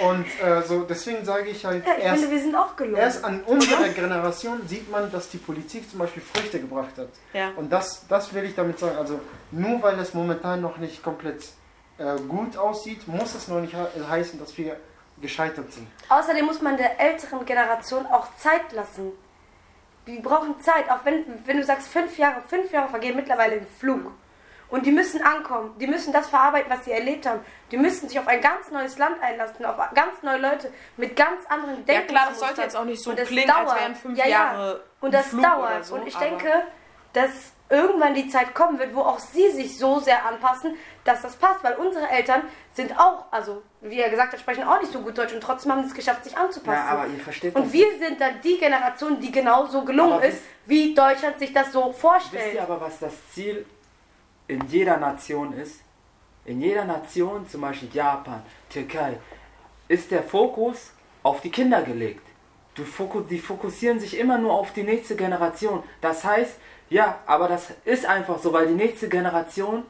und 0.00 0.26
äh, 0.42 0.62
so, 0.62 0.82
deswegen 0.82 1.24
sage 1.24 1.48
ich 1.50 1.64
halt, 1.64 1.86
Ja, 1.86 1.94
ich 1.98 2.04
erst, 2.04 2.20
finde, 2.22 2.36
wir 2.36 2.42
sind 2.42 2.54
auch 2.54 2.76
gelungen. 2.76 2.96
erst 2.98 3.24
an 3.24 3.42
unserer 3.44 3.88
Generation 3.88 4.66
sieht 4.68 4.90
man, 4.90 5.10
dass 5.10 5.28
die 5.30 5.38
Politik 5.38 5.88
zum 5.90 5.98
Beispiel 6.00 6.22
Früchte 6.22 6.60
gebracht 6.60 6.96
hat. 6.98 7.08
ja. 7.32 7.50
Und 7.56 7.70
das, 7.72 8.06
das 8.08 8.32
will 8.34 8.44
ich 8.44 8.54
damit 8.54 8.78
sagen. 8.78 8.96
Also 8.96 9.20
nur 9.50 9.82
weil 9.82 9.98
es 9.98 10.14
momentan 10.14 10.60
noch 10.60 10.76
nicht 10.78 11.02
komplett 11.02 11.44
äh, 11.98 12.16
gut 12.28 12.56
aussieht, 12.56 13.06
muss 13.08 13.34
es 13.34 13.48
noch 13.48 13.60
nicht 13.60 13.74
he 13.74 14.02
heißen, 14.04 14.38
dass 14.38 14.56
wir 14.58 14.76
gescheitert 15.20 15.72
sind. 15.72 15.86
Außerdem 16.10 16.44
muss 16.44 16.60
man 16.60 16.76
der 16.76 17.00
älteren 17.00 17.44
Generation 17.46 18.04
auch 18.06 18.28
Zeit 18.36 18.72
lassen. 18.72 19.12
Die 20.06 20.18
brauchen 20.20 20.60
Zeit, 20.60 20.88
auch 20.90 21.04
wenn, 21.04 21.24
wenn 21.46 21.56
du 21.56 21.64
sagst, 21.64 21.88
fünf 21.88 22.16
Jahre, 22.18 22.42
fünf 22.46 22.70
Jahre 22.70 22.88
vergehen 22.90 23.16
mittlerweile 23.16 23.56
im 23.56 23.66
Flug. 23.80 24.12
Und 24.68 24.84
die 24.84 24.90
müssen 24.90 25.22
ankommen, 25.22 25.74
die 25.78 25.86
müssen 25.86 26.12
das 26.12 26.28
verarbeiten, 26.28 26.68
was 26.70 26.84
sie 26.84 26.90
erlebt 26.90 27.24
haben. 27.26 27.40
Die 27.70 27.76
müssen 27.76 28.08
sich 28.08 28.18
auf 28.18 28.26
ein 28.26 28.40
ganz 28.40 28.70
neues 28.72 28.98
Land 28.98 29.22
einlassen, 29.22 29.64
auf 29.64 29.76
ganz 29.94 30.22
neue 30.22 30.38
Leute 30.38 30.72
mit 30.96 31.14
ganz 31.14 31.40
anderen 31.48 31.76
ja 31.78 31.82
Denken. 31.84 32.08
klar, 32.08 32.26
das 32.30 32.40
sollte 32.40 32.62
jetzt 32.62 32.76
auch 32.76 32.84
nicht 32.84 33.00
so 33.02 33.10
Und 33.10 33.18
es 33.20 33.28
klingen, 33.28 33.50
als 33.50 33.68
dauert. 33.68 33.80
wären 33.80 33.94
fünf 33.94 34.18
Ja, 34.18 34.24
ja. 34.24 34.30
Jahre 34.30 34.84
Und 35.00 35.14
das 35.14 35.28
Flug 35.28 35.42
dauert. 35.42 35.84
so, 35.84 35.94
und 35.94 36.06
ich 36.06 36.16
denke, 36.16 36.48
dass 37.12 37.30
irgendwann 37.68 38.14
die 38.14 38.28
Zeit 38.28 38.54
kommen 38.54 38.78
wird, 38.78 38.94
wo 38.94 39.00
auch 39.02 39.18
sie 39.18 39.50
sich 39.50 39.78
so 39.78 39.98
sehr 40.00 40.24
anpassen, 40.26 40.76
dass 41.04 41.22
das 41.22 41.36
passt. 41.36 41.62
Weil 41.64 41.74
unsere 41.74 42.08
Eltern 42.08 42.42
sind 42.74 42.98
auch, 42.98 43.26
also 43.30 43.62
wie 43.80 44.00
er 44.00 44.10
gesagt 44.10 44.32
hat, 44.32 44.40
sprechen 44.40 44.64
auch 44.64 44.80
nicht 44.80 44.92
so 44.92 45.00
gut 45.00 45.16
Deutsch 45.16 45.32
und 45.32 45.40
trotzdem 45.42 45.72
haben 45.72 45.82
sie 45.82 45.88
es 45.88 45.94
geschafft, 45.94 46.24
sich 46.24 46.36
anzupassen. 46.36 46.84
Ja, 46.86 46.92
aber 46.92 47.06
ihr 47.06 47.20
versteht 47.22 47.54
und 47.54 47.66
das 47.66 47.72
wir 47.72 47.86
sind 47.98 48.20
dann 48.20 48.40
die 48.42 48.58
Generation, 48.58 49.20
die 49.20 49.30
genauso 49.32 49.84
gelungen 49.84 50.14
Aber 50.14 50.26
ist, 50.26 50.42
wie 50.66 50.92
Deutschland 50.94 51.38
sich 51.38 51.52
das 51.52 51.72
so 51.72 51.88
Wisst 51.88 52.00
vorstellt. 52.00 52.54
ihr 52.54 52.62
aber, 52.62 52.80
was 52.80 52.98
das 52.98 53.12
Ziel 53.32 53.64
in 54.48 54.66
jeder 54.68 54.96
Nation 54.98 55.52
ist? 55.52 55.80
In 56.44 56.60
jeder 56.60 56.84
Nation, 56.84 57.48
zum 57.48 57.60
Beispiel 57.62 57.88
Japan, 57.92 58.42
Türkei, 58.70 59.18
ist 59.88 60.10
der 60.10 60.22
Fokus 60.22 60.92
auf 61.22 61.40
die 61.40 61.50
Kinder 61.50 61.82
gelegt. 61.82 62.22
Du 62.74 62.84
die 63.28 63.38
fokussieren 63.38 63.98
sich 63.98 64.18
immer 64.18 64.38
nur 64.38 64.52
auf 64.52 64.72
die 64.72 64.82
nächste 64.82 65.16
Generation. 65.16 65.82
Das 66.00 66.24
heißt, 66.24 66.58
ja, 66.90 67.18
aber 67.26 67.48
das 67.48 67.72
ist 67.84 68.06
einfach 68.06 68.38
so, 68.38 68.52
weil 68.52 68.68
die 68.68 68.74
nächste 68.74 69.08
Generation, 69.08 69.84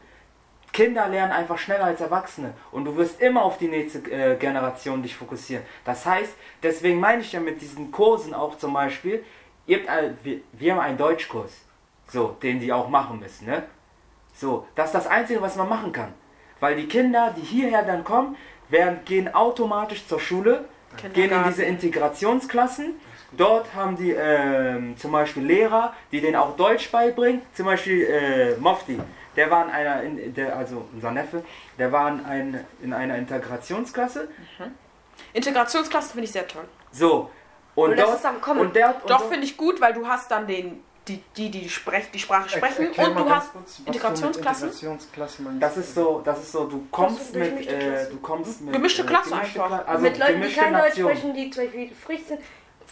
Kinder 0.73 1.09
lernen 1.09 1.33
einfach 1.33 1.59
schneller 1.59 1.85
als 1.85 2.01
Erwachsene. 2.01 2.55
Und 2.71 2.85
du 2.85 2.97
wirst 2.97 3.21
immer 3.21 3.43
auf 3.43 3.59
die 3.59 3.69
nächste 3.69 3.99
äh, 4.11 4.37
Generation 4.37 5.03
dich 5.03 5.17
fokussieren. 5.17 5.65
Das 5.85 6.07
heißt, 6.07 6.35
deswegen 6.63 7.01
meine 7.01 7.23
ich 7.23 7.33
ja 7.33 7.41
mit 7.41 7.61
diesen 7.61 7.91
Kursen 7.91 8.33
auch 8.33 8.57
zum 8.57 8.73
Beispiel, 8.73 9.25
ihr 9.67 9.91
all- 9.91 10.17
wir, 10.23 10.41
wir 10.53 10.73
haben 10.73 10.81
einen 10.81 10.99
Deutschkurs, 10.99 11.53
so, 12.09 12.37
den 12.43 12.61
die 12.61 12.73
auch 12.73 12.89
machen 12.89 13.19
müssen, 13.19 13.47
ne? 13.47 13.65
So, 14.37 14.67
das 14.75 14.87
ist 14.87 14.95
das 14.95 15.07
Einzige, 15.07 15.41
was 15.41 15.57
man 15.57 15.69
machen 15.69 15.93
kann. 15.93 16.13
Weil 16.61 16.77
die 16.77 16.87
Kinder, 16.87 17.35
die 17.37 17.41
hierher 17.41 17.83
dann 17.83 18.05
kommen, 18.05 18.37
werden, 18.69 19.01
gehen 19.05 19.35
automatisch 19.35 20.07
zur 20.07 20.21
Schule, 20.21 20.65
gehen 21.15 21.31
in 21.31 21.45
diese 21.49 21.65
Integrationsklassen. 21.65 23.01
Dort 23.33 23.75
haben 23.75 23.97
die 23.97 24.13
ähm, 24.13 24.97
zum 24.97 25.13
Beispiel 25.13 25.43
Lehrer, 25.43 25.95
die 26.13 26.21
denen 26.21 26.37
auch 26.37 26.57
Deutsch 26.57 26.91
beibringen. 26.91 27.43
Zum 27.55 27.67
Beispiel 27.67 28.05
äh, 28.05 28.57
Mofti, 28.57 28.99
der 29.35 29.51
war 29.51 29.65
in 29.65 29.71
einer, 29.71 30.03
in, 30.03 30.35
der, 30.35 30.57
also 30.57 30.87
unser 30.93 31.11
Neffe, 31.11 31.43
der 31.79 31.91
war 31.93 32.09
in, 32.09 32.25
ein, 32.25 32.65
in 32.83 32.93
einer 32.93 33.17
Integrationsklasse. 33.17 34.29
Integrationsklasse 35.33 36.13
finde 36.13 36.25
ich 36.25 36.33
sehr 36.33 36.47
toll. 36.47 36.65
So, 36.93 37.31
und, 37.75 37.91
Und 37.91 37.99
dort, 37.99 38.59
und 38.59 38.77
der, 38.77 38.89
und 39.03 39.11
Doch 39.11 39.29
finde 39.29 39.45
ich 39.45 39.57
gut, 39.57 39.81
weil 39.81 39.93
du 39.93 40.07
hast 40.07 40.31
dann 40.31 40.47
den, 40.47 40.83
die, 41.09 41.23
die, 41.37 41.51
die, 41.51 41.69
sprech, 41.69 42.11
die 42.11 42.19
Sprache 42.19 42.49
sprechen 42.49 42.87
Erklär 42.87 43.09
und 43.11 43.17
du 43.19 43.31
hast 43.31 43.53
kurz, 43.53 43.65
was 43.65 43.77
du 43.77 43.83
mit 43.83 43.87
Integrationsklassen. 43.95 44.69
Integrationsklasse 44.69 45.43
meinst. 45.43 45.63
Das 45.63 45.77
ist 45.77 45.95
so, 45.95 46.21
das 46.25 46.39
ist 46.41 46.53
so, 46.53 46.65
du 46.67 46.87
kommst 46.91 47.35
mit, 47.35 47.51
gemischte 47.51 47.75
äh, 47.77 47.79
Klassen. 47.91 48.11
du 48.13 48.19
kommst 48.21 48.61
mit 48.63 48.73
Gemischte 48.73 49.03
äh, 49.03 49.07
Klasse 49.07 49.31
gemischte 49.31 49.63
einfach. 49.65 49.79
Kla- 49.81 49.85
also 49.87 50.03
mit 50.03 50.19
Leuten, 50.19 50.43
die 50.43 50.53
kein 50.53 50.73
Deutsch 50.75 50.99
sprechen, 50.99 51.35
die 51.35 51.51
zum 51.51 51.65
Beispiel 51.65 52.19
sind. 52.27 52.41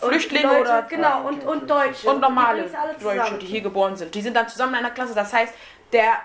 Und 0.00 0.09
Flüchtlinge 0.11 0.46
Leute, 0.48 0.61
oder- 0.61 0.83
Genau, 0.83 1.29
und, 1.29 1.44
und 1.46 1.70
Deutsche. 1.70 2.11
und 2.11 2.20
normale 2.20 2.68
Deutsche, 3.00 3.38
die 3.38 3.46
hier 3.46 3.61
geboren 3.61 3.96
sind. 3.96 4.14
Die 4.14 4.22
sind 4.22 4.35
dann 4.37 4.48
zusammen 4.48 4.72
in 4.74 4.79
einer 4.81 4.90
Klasse. 4.90 5.14
Das 5.14 5.33
heißt, 5.33 5.53
der, 5.92 6.03
Ja, 6.03 6.18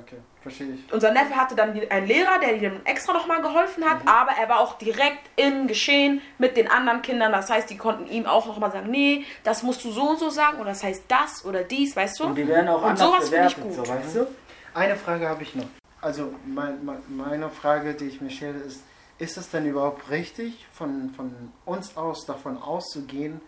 okay, 0.00 0.16
verstehe 0.44 0.68
ich. 0.74 0.92
unser 0.92 1.10
Neffe 1.10 1.34
hatte 1.34 1.56
dann 1.56 1.70
einen 1.90 2.06
Lehrer, 2.06 2.38
der 2.38 2.62
ihm 2.62 2.80
extra 2.84 3.12
nochmal 3.12 3.42
geholfen 3.42 3.84
hat, 3.84 3.98
aber 4.06 4.30
er 4.40 4.48
war 4.48 4.60
auch 4.60 4.78
direkt 4.78 5.28
im 5.34 5.66
Geschehen 5.66 6.20
mit 6.38 6.56
den 6.56 6.70
anderen 6.70 7.02
Kindern. 7.02 7.32
Das 7.32 7.50
heißt, 7.50 7.68
die 7.68 7.76
konnten 7.76 8.06
ihm 8.06 8.26
auch 8.26 8.46
nochmal 8.46 8.70
sagen, 8.70 8.90
nee, 8.90 9.24
das 9.42 9.64
musst 9.64 9.82
du 9.84 9.90
so 9.90 10.10
und 10.10 10.18
so 10.20 10.30
sagen 10.30 10.58
oder 10.60 10.70
das 10.70 10.84
heißt 10.84 11.04
das 11.08 11.44
oder 11.44 11.64
dies, 11.64 11.96
weißt 11.96 12.20
du? 12.20 12.24
Und 12.24 12.34
die 12.36 12.46
werden 12.46 12.68
auch 12.68 12.82
Und 12.82 12.90
anders 12.90 13.00
sowas 13.08 13.28
finde 13.28 13.46
ich 13.48 13.56
bewertet, 13.56 13.76
gut. 13.78 13.86
so, 13.86 13.92
weißt 13.92 14.16
du? 14.16 14.26
Eine 14.74 14.96
Frage 14.96 15.28
habe 15.28 15.42
ich 15.42 15.54
noch. 15.56 15.66
Also 16.00 16.34
mein, 16.46 16.84
mein, 16.84 16.98
meine 17.08 17.48
Frage, 17.50 17.94
die 17.94 18.04
ich 18.06 18.20
mir 18.20 18.30
stelle, 18.30 18.58
ist, 18.58 18.82
ist 19.18 19.36
es 19.38 19.50
denn 19.50 19.64
überhaupt 19.66 20.10
richtig, 20.10 20.66
von, 20.72 21.10
von 21.16 21.52
uns 21.64 21.96
aus 21.96 22.26
davon 22.26 22.60
auszugehen, 22.60 23.40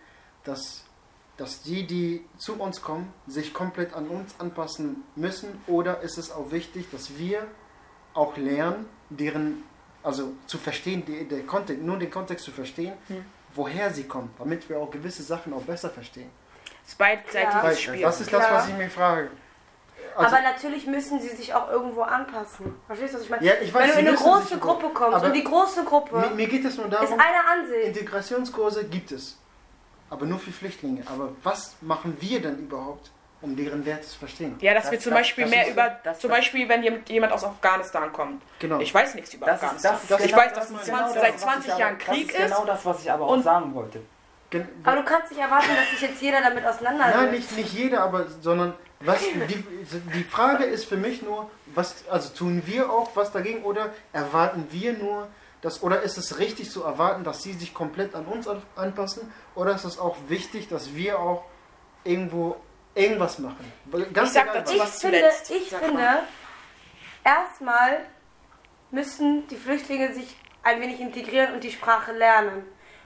dass, 0.43 0.83
dass 1.37 1.61
die, 1.61 1.85
die 1.85 2.25
zu 2.37 2.59
uns 2.59 2.81
kommen, 2.81 3.13
sich 3.27 3.53
komplett 3.53 3.93
an 3.93 4.07
uns 4.07 4.35
anpassen 4.39 5.03
müssen? 5.15 5.61
Oder 5.67 6.01
ist 6.01 6.17
es 6.17 6.31
auch 6.31 6.51
wichtig, 6.51 6.89
dass 6.91 7.17
wir 7.17 7.45
auch 8.13 8.35
lernen, 8.37 8.87
deren, 9.09 9.63
also 10.03 10.33
zu 10.47 10.57
verstehen, 10.57 11.03
die, 11.05 11.27
der 11.27 11.43
Kontext, 11.43 11.83
nur 11.83 11.97
den 11.97 12.09
Kontext 12.09 12.43
zu 12.45 12.51
verstehen, 12.51 12.93
Hm. 13.07 13.23
woher 13.53 13.93
sie 13.93 14.05
kommen, 14.05 14.31
damit 14.39 14.67
wir 14.69 14.79
auch 14.79 14.89
gewisse 14.89 15.21
Sachen 15.23 15.53
auch 15.53 15.61
besser 15.61 15.89
verstehen? 15.91 16.29
Das 16.83 16.93
ist 16.93 16.97
beidseitiges 16.97 17.81
Spiel. 17.81 18.01
das 18.01 18.21
ist 18.21 18.33
das, 18.33 18.39
Klar. 18.45 18.57
was 18.59 18.67
ich 18.69 18.75
mir 18.75 18.89
frage. 18.89 19.29
Also- 20.15 20.35
aber 20.35 20.43
natürlich 20.43 20.87
müssen 20.87 21.19
sie 21.19 21.29
sich 21.29 21.53
auch 21.53 21.69
irgendwo 21.69 22.01
anpassen. 22.01 22.73
Verstehst 22.87 23.13
du, 23.13 23.17
was 23.17 23.23
ich 23.25 23.29
meine? 23.29 23.45
Ja, 23.45 23.53
ich 23.61 23.71
weiß, 23.71 23.83
Wenn 23.83 23.93
du 23.93 23.99
in 23.99 24.07
eine 24.07 24.17
große 24.17 24.57
Gruppe 24.57 24.89
kommst 24.89 25.23
und 25.23 25.33
die 25.33 25.43
große 25.43 25.83
Gruppe 25.83 26.17
Mir, 26.17 26.29
mir 26.31 26.47
geht 26.47 26.65
es 26.65 26.75
nur 26.77 26.85
ist 26.87 26.93
darum, 26.93 27.19
einer 27.19 27.47
Ansicht. 27.61 27.87
Integrationskurse 27.87 28.85
gibt 28.85 29.11
es, 29.11 29.37
aber 30.09 30.25
nur 30.25 30.39
für 30.39 30.51
Flüchtlinge. 30.51 31.03
Aber 31.07 31.29
was 31.43 31.75
machen 31.81 32.17
wir 32.19 32.41
denn 32.41 32.57
überhaupt, 32.59 33.11
um 33.41 33.55
deren 33.55 33.85
Werte 33.85 34.07
zu 34.07 34.17
verstehen? 34.17 34.55
Ja, 34.61 34.73
dass 34.73 34.83
Das- 34.83 34.91
wir 34.93 34.99
zum 34.99 35.11
das- 35.11 35.19
Beispiel 35.21 35.43
das 35.43 35.51
mehr 35.51 35.65
ist- 35.67 35.71
über, 35.73 35.99
das- 36.03 36.19
zum 36.19 36.29
Beispiel, 36.29 36.67
wenn 36.69 36.83
jemand 36.83 37.09
jemand 37.09 37.33
aus 37.33 37.43
Afghanistan 37.43 38.11
kommt. 38.13 38.41
Genau. 38.59 38.79
Ich 38.79 38.93
weiß 38.93 39.15
nichts 39.15 39.33
über 39.33 39.45
Das 39.45 39.57
ist, 39.57 39.63
Afghanistan. 39.63 39.93
das 39.93 40.03
ist 40.19 40.25
ich 40.25 40.31
genau 40.31 40.37
weiß, 40.43 40.53
dass 40.53 40.69
das, 40.69 40.79
es 40.81 40.85
genau 40.85 40.97
20, 40.97 41.13
das, 41.13 41.23
seit 41.23 41.33
was 41.33 41.41
20 41.41 41.65
ich 41.67 41.71
aber- 41.73 41.79
Jahren 41.81 41.97
Krieg 41.97 42.27
das 42.33 42.39
ist. 42.41 42.49
genau 42.51 42.65
das, 42.65 42.85
was 42.85 43.01
ich 43.01 43.11
aber 43.11 43.25
auch 43.25 43.41
sagen 43.43 43.73
wollte. 43.75 44.01
Gen- 44.49 44.67
Aber 44.85 44.95
du 44.95 45.03
kannst 45.03 45.29
nicht 45.31 45.41
erwarten, 45.41 45.67
dass 45.75 45.89
sich 45.89 46.01
jetzt 46.09 46.21
jeder 46.21 46.39
damit 46.41 46.65
auseinandersetzt. 46.65 47.17
Nein, 47.17 47.31
nicht, 47.31 47.57
nicht 47.57 47.73
jeder, 47.73 48.01
aber 48.01 48.27
sondern 48.41 48.73
was 49.01 49.19
die, 49.49 49.63
die 50.13 50.23
Frage 50.23 50.63
ist 50.63 50.85
für 50.85 50.95
mich 50.95 51.21
nur, 51.21 51.51
was 51.75 52.07
also 52.09 52.33
tun 52.33 52.63
wir 52.65 52.89
auch 52.89 53.13
was 53.15 53.31
dagegen 53.33 53.63
oder 53.63 53.89
erwarten 54.13 54.65
wir 54.71 54.93
nur, 54.93 55.27
dass 55.67 55.83
oder 55.83 56.01
ist 56.01 56.17
es 56.17 56.39
richtig 56.39 56.71
zu 56.71 56.83
erwarten, 56.83 57.23
dass 57.23 57.43
sie 57.43 57.53
sich 57.53 57.73
komplett 57.73 58.15
an 58.15 58.25
uns 58.25 58.47
an- 58.47 58.61
anpassen 58.75 59.31
oder 59.55 59.75
ist 59.75 59.83
es 59.83 59.99
auch 59.99 60.15
wichtig, 60.27 60.67
dass 60.69 60.93
wir 60.95 61.19
auch 61.19 61.43
irgendwo 62.03 62.55
irgendwas 62.95 63.39
machen? 63.39 63.71
Ganz 64.13 64.29
Ich 64.29 64.33
sag 64.33 64.43
egal 64.43 64.55
dazu 64.59 64.73
ich 64.75 64.79
was. 64.79 64.87
was 64.93 65.01
finde, 65.01 65.17
zuletzt, 65.19 65.51
ich 65.51 65.69
sag 65.69 65.79
finde, 65.83 66.01
mal. 66.01 66.23
erstmal 67.23 67.99
müssen 68.91 69.47
die 69.47 69.55
Flüchtlinge 69.55 70.13
sich 70.13 70.35
ein 70.63 70.81
wenig 70.81 70.99
integrieren 70.99 71.53
und 71.53 71.63
die 71.63 71.71
Sprache 71.71 72.11
lernen. 72.13 72.63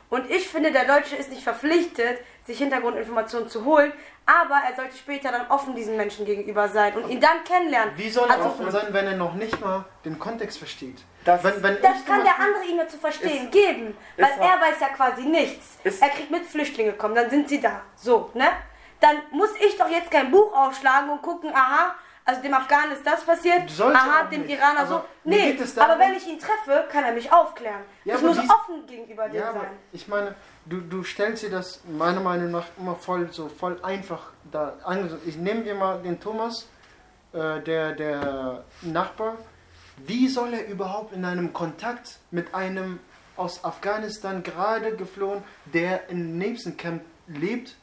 Und 0.10 0.30
ich 0.30 0.48
finde, 0.50 0.72
der 0.72 0.86
Deutsche 0.86 1.16
ist 1.16 1.30
nicht 1.30 1.44
verpflichtet, 1.44 2.20
sich 2.46 2.58
Hintergrundinformationen 2.58 3.50
zu 3.50 3.64
holen, 3.64 3.94
aber 4.26 4.56
er 4.70 4.76
sollte 4.76 4.98
später 4.98 5.32
dann 5.32 5.48
offen 5.48 5.74
diesen 5.74 5.96
Menschen 5.96 6.26
gegenüber 6.26 6.68
sein 6.68 6.94
und 6.96 7.10
ihn 7.10 7.22
dann 7.22 7.44
kennenlernen. 7.46 7.94
Wie 7.98 8.10
soll 8.10 8.28
er 8.30 8.36
Also- 8.36 8.50
offen 8.50 8.72
sein, 8.72 8.88
wenn 8.92 9.06
er 9.08 9.16
noch 9.16 9.36
nicht 9.36 9.60
mal 9.62 9.86
den 10.04 10.20
Kontext 10.20 10.58
versteht? 10.58 11.02
Das- 11.26 11.44
wenn, 11.44 11.62
wenn 11.62 11.82
Das 11.82 12.04
kann 12.06 12.24
der 12.24 12.40
andere 12.40 12.64
ihm 12.66 12.78
ja 12.78 12.88
zu 12.88 12.98
verstehen 12.98 13.46
Ist- 13.46 13.52
geben, 13.52 13.96
weil 14.18 14.32
er 14.40 14.60
weiß 14.62 14.80
ja 14.80 14.90
quasi 14.90 15.24
nichts. 15.24 15.78
Ist- 15.84 16.02
er 16.02 16.10
kriegt 16.10 16.32
mit 16.32 16.46
Flüchtlinge 16.46 16.94
kommen, 16.94 17.16
dann 17.16 17.30
sind 17.30 17.48
sie 17.50 17.62
da. 17.62 17.82
So, 17.96 18.32
ne? 18.34 18.48
Dann 19.00 19.18
muss 19.32 19.50
ich 19.60 19.78
doch 19.78 19.90
jetzt 19.90 20.10
kein 20.12 20.30
Buch 20.32 20.54
aufschlagen 20.54 21.10
und 21.10 21.22
gucken, 21.22 21.52
aha, 21.56 21.96
also 22.26 22.42
dem 22.42 22.54
Afghanen 22.54 22.92
ist 22.92 23.06
das 23.06 23.24
passiert, 23.24 23.64
aha, 23.82 24.24
dem 24.26 24.42
nicht. 24.44 24.52
Iraner 24.58 24.80
Aber 24.82 24.88
so. 24.88 25.04
Nee, 25.24 25.58
aber 25.78 25.98
wenn 26.00 26.14
ich 26.14 26.28
ihn 26.28 26.40
treffe, 26.40 26.86
kann 26.92 27.04
er 27.04 27.12
mich 27.12 27.32
aufklären. 27.32 27.82
Ja, 28.06 28.16
ich 28.16 28.22
muss 28.22 28.40
dies- 28.40 28.50
offen 28.50 28.86
gegenüber 28.86 29.28
dem 29.28 29.36
Ja, 29.42 29.52
sein. 29.54 29.70
ich 29.92 30.08
meine, 30.08 30.36
du, 30.66 30.82
du 30.82 31.04
stellst 31.04 31.42
dir 31.44 31.50
das 31.50 31.82
meiner 31.86 32.20
Meinung 32.22 32.52
nach 32.52 32.66
immer 32.78 32.96
voll 32.96 33.28
so 33.32 33.50
voll 33.50 33.80
einfach 33.84 34.22
da 34.52 34.74
an. 34.84 35.20
Ich 35.26 35.36
nehme 35.38 35.62
dir 35.64 35.74
mal 35.76 36.00
den 36.02 36.20
Thomas, 36.20 36.68
äh, 37.34 37.60
der, 37.62 37.94
der 37.94 38.64
Nachbar. 38.82 39.36
Wie 40.06 40.28
soll 40.28 40.54
er 40.54 40.68
überhaupt 40.68 41.14
in 41.14 41.26
einem 41.26 41.54
Kontakt 41.54 42.20
mit 42.32 42.54
einem 42.54 43.00
aus 43.38 43.64
Afghanistan 43.64 44.44
gerade 44.44 44.96
geflohen, 44.96 45.44
der 45.74 46.10
im 46.10 46.38
nächsten 46.38 46.78
Camp 46.78 47.02
lebt, 47.28 47.76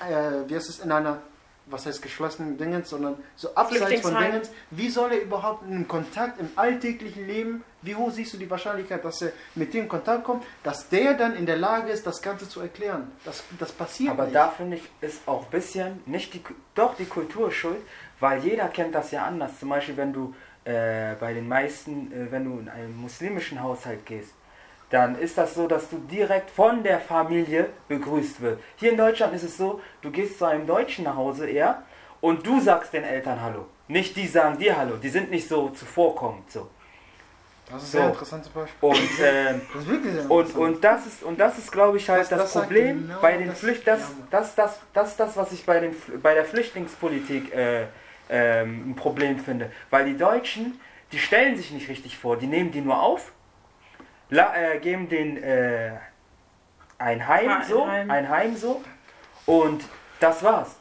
äh, 0.00 0.48
wie 0.48 0.54
heißt 0.54 0.68
es, 0.68 0.80
in 0.80 0.92
einer, 0.92 1.22
was 1.66 1.86
heißt 1.86 2.02
geschlossenen 2.02 2.58
Dingens, 2.58 2.90
sondern 2.90 3.16
so 3.36 3.54
abseits 3.54 4.02
von. 4.02 4.14
Dingens, 4.14 4.50
wie 4.70 4.90
soll 4.90 5.12
er 5.12 5.22
überhaupt 5.22 5.66
in 5.66 5.74
einem 5.74 5.88
Kontakt 5.88 6.38
im 6.40 6.50
alltäglichen 6.56 7.26
Leben, 7.26 7.64
wie 7.82 7.94
hoch 7.94 8.10
siehst 8.10 8.34
du 8.34 8.38
die 8.38 8.50
Wahrscheinlichkeit, 8.50 9.04
dass 9.04 9.22
er 9.22 9.32
mit 9.54 9.72
dem 9.72 9.84
in 9.84 9.88
Kontakt 9.88 10.24
kommt, 10.24 10.44
dass 10.62 10.88
der 10.88 11.14
dann 11.14 11.34
in 11.34 11.46
der 11.46 11.56
Lage 11.56 11.90
ist, 11.90 12.06
das 12.06 12.20
Ganze 12.20 12.48
zu 12.48 12.60
erklären? 12.60 13.10
Das, 13.24 13.42
das 13.58 13.72
passiert 13.72 14.10
Aber 14.10 14.24
nicht. 14.24 14.34
da 14.36 14.48
finde 14.48 14.76
ich, 14.76 14.82
ist 15.00 15.26
auch 15.26 15.44
ein 15.44 15.50
bisschen, 15.50 16.02
nicht 16.06 16.34
die, 16.34 16.42
doch 16.74 16.96
die 16.96 17.06
Kultur 17.06 17.50
schuld, 17.50 17.78
weil 18.20 18.44
jeder 18.44 18.68
kennt 18.68 18.94
das 18.94 19.10
ja 19.10 19.24
anders. 19.24 19.58
Zum 19.58 19.68
Beispiel, 19.68 19.96
wenn 19.96 20.12
du 20.12 20.34
äh, 20.66 21.14
bei 21.20 21.32
den 21.32 21.48
meisten, 21.48 22.10
äh, 22.12 22.30
wenn 22.30 22.44
du 22.44 22.58
in 22.58 22.68
einen 22.68 22.96
muslimischen 22.96 23.62
Haushalt 23.62 24.04
gehst, 24.04 24.34
dann 24.90 25.18
ist 25.18 25.36
das 25.38 25.54
so, 25.54 25.66
dass 25.66 25.88
du 25.90 25.98
direkt 25.98 26.50
von 26.50 26.82
der 26.82 27.00
Familie 27.00 27.70
begrüßt 27.88 28.40
wirst. 28.40 28.60
Hier 28.76 28.90
in 28.92 28.96
Deutschland 28.96 29.34
ist 29.34 29.42
es 29.42 29.56
so, 29.56 29.80
du 30.02 30.10
gehst 30.10 30.38
zu 30.38 30.44
einem 30.44 30.66
Deutschen 30.66 31.04
nach 31.04 31.16
Hause 31.16 31.48
eher 31.48 31.82
und 32.20 32.46
du 32.46 32.60
sagst 32.60 32.92
den 32.92 33.04
Eltern 33.04 33.40
Hallo. 33.40 33.66
Nicht 33.88 34.16
die 34.16 34.26
sagen 34.26 34.58
dir 34.58 34.76
Hallo. 34.76 34.96
Die 34.96 35.08
sind 35.08 35.30
nicht 35.30 35.48
so 35.48 35.68
zuvorkommend 35.70 36.50
so. 36.50 36.68
das 37.70 37.82
ist 37.82 37.92
so. 37.92 37.98
ein 37.98 38.02
sehr 38.02 38.10
interessantes 38.12 38.48
Beispiel. 38.50 38.88
Und 38.88 38.96
ähm, 39.22 39.60
Das 39.74 39.82
ist 39.82 39.88
wirklich 39.88 40.12
sehr 40.14 40.30
und, 40.30 40.40
interessant. 40.46 40.64
und 40.76 40.84
das 40.84 41.06
ist, 41.06 41.22
und 41.24 41.40
das 41.40 41.58
ist 41.58 41.72
glaube 41.72 41.96
ich 41.96 42.08
halt 42.08 42.20
Das- 42.22 42.28
das, 42.30 42.52
das 42.52 42.62
Problem 42.62 43.02
genau 43.08 43.20
bei 43.20 43.36
den 43.36 43.48
das- 43.48 43.58
Flücht 43.58 43.86
das, 43.88 44.00
das, 44.30 44.54
das, 44.54 44.78
das 44.92 45.08
ist 45.10 45.20
das, 45.20 45.36
was 45.36 45.50
ich 45.52 45.64
bei, 45.66 45.80
den, 45.80 45.94
bei 46.22 46.34
der 46.34 46.44
Flüchtlingspolitik 46.44 47.52
äh, 47.54 47.86
ähm, 48.28 48.90
ein 48.90 48.96
Problem 48.96 49.38
finde. 49.38 49.70
Weil 49.90 50.04
die 50.06 50.16
Deutschen, 50.16 50.80
die 51.12 51.18
stellen 51.18 51.56
sich 51.56 51.70
nicht 51.70 51.88
richtig 51.88 52.18
vor, 52.18 52.36
die 52.36 52.46
nehmen 52.46 52.70
die 52.72 52.80
nur 52.80 53.00
auf, 53.02 53.32
la, 54.30 54.54
äh, 54.56 54.78
geben 54.80 55.08
den 55.08 55.36
äh, 55.42 55.92
ein 56.98 57.26
Heim 57.28 57.48
ein 57.50 57.64
so, 57.64 57.86
Heim. 57.86 58.10
ein 58.10 58.28
Heim 58.28 58.56
so 58.56 58.82
und 59.46 59.84
das 60.20 60.42
war's. 60.42 60.76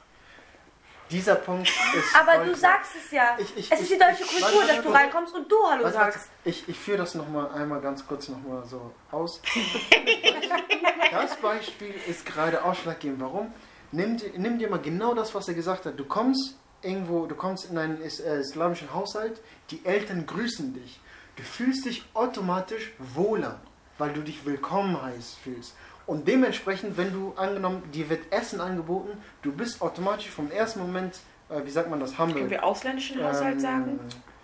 Dieser 1.11 1.35
Punkt 1.35 1.67
ist. 1.69 2.15
Aber 2.19 2.43
du 2.43 2.55
sagst 2.55 2.93
es 2.95 3.11
ja. 3.11 3.35
Ich- 3.37 3.55
ich- 3.55 3.71
es 3.71 3.79
ist 3.79 3.91
ich- 3.91 3.97
die 3.97 4.03
deutsche 4.03 4.23
ich- 4.23 4.29
Kultur, 4.41 4.61
warte, 4.61 4.67
dass 4.73 4.81
du 4.83 4.91
warte, 4.91 5.03
reinkommst 5.05 5.35
und 5.35 5.51
du 5.51 5.55
Hallo 5.69 5.83
Warte, 5.83 5.97
warte. 5.99 6.13
sagst. 6.13 6.29
Ich, 6.43 6.67
ich 6.67 6.79
führe 6.79 6.97
das 6.97 7.13
nochmal 7.13 7.51
einmal 7.51 7.79
ganz 7.79 8.07
kurz 8.07 8.27
nochmal 8.27 8.63
so 8.65 8.91
aus. 9.11 9.39
das 11.11 11.35
Beispiel 11.35 11.93
ist 12.07 12.25
gerade 12.25 12.63
ausschlaggebend. 12.63 13.21
Warum? 13.21 13.53
Nimm, 13.91 14.17
dir- 14.17 14.31
nimm 14.35 14.57
dir 14.57 14.69
mal 14.69 14.79
genau 14.79 15.13
das, 15.13 15.33
was 15.35 15.47
er 15.47 15.53
gesagt 15.53 15.85
hat. 15.85 15.99
Du 15.99 16.05
kommst 16.05 16.57
irgendwo, 16.85 17.25
du 17.25 17.35
kommst 17.35 17.69
in 17.69 17.77
einen 17.77 18.01
äh, 18.01 18.39
islamischen 18.39 18.93
Haushalt, 18.93 19.41
die 19.71 19.83
Eltern 19.85 20.25
grüßen 20.25 20.73
dich. 20.73 20.99
Du 21.35 21.43
fühlst 21.43 21.85
dich 21.85 22.05
automatisch 22.13 22.93
wohler, 22.99 23.59
weil 23.97 24.13
du 24.13 24.21
dich 24.21 24.45
willkommen 24.45 25.01
heiß 25.01 25.35
fühlst. 25.43 25.75
Und 26.05 26.27
dementsprechend, 26.27 26.97
wenn 26.97 27.11
du 27.11 27.33
angenommen, 27.35 27.83
dir 27.91 28.09
wird 28.09 28.31
Essen 28.31 28.61
angeboten, 28.61 29.17
du 29.41 29.51
bist 29.51 29.81
automatisch 29.81 30.29
vom 30.29 30.51
ersten 30.51 30.79
Moment, 30.79 31.17
äh, 31.49 31.65
wie 31.65 31.71
sagt 31.71 31.89
man 31.89 31.99
das, 31.99 32.17
humble. 32.17 32.35
Können 32.35 32.49
wir 32.51 32.63
ausländischen 32.63 33.23
Haushalt 33.23 33.55
Ähm, 33.55 33.59
sagen? 33.59 33.99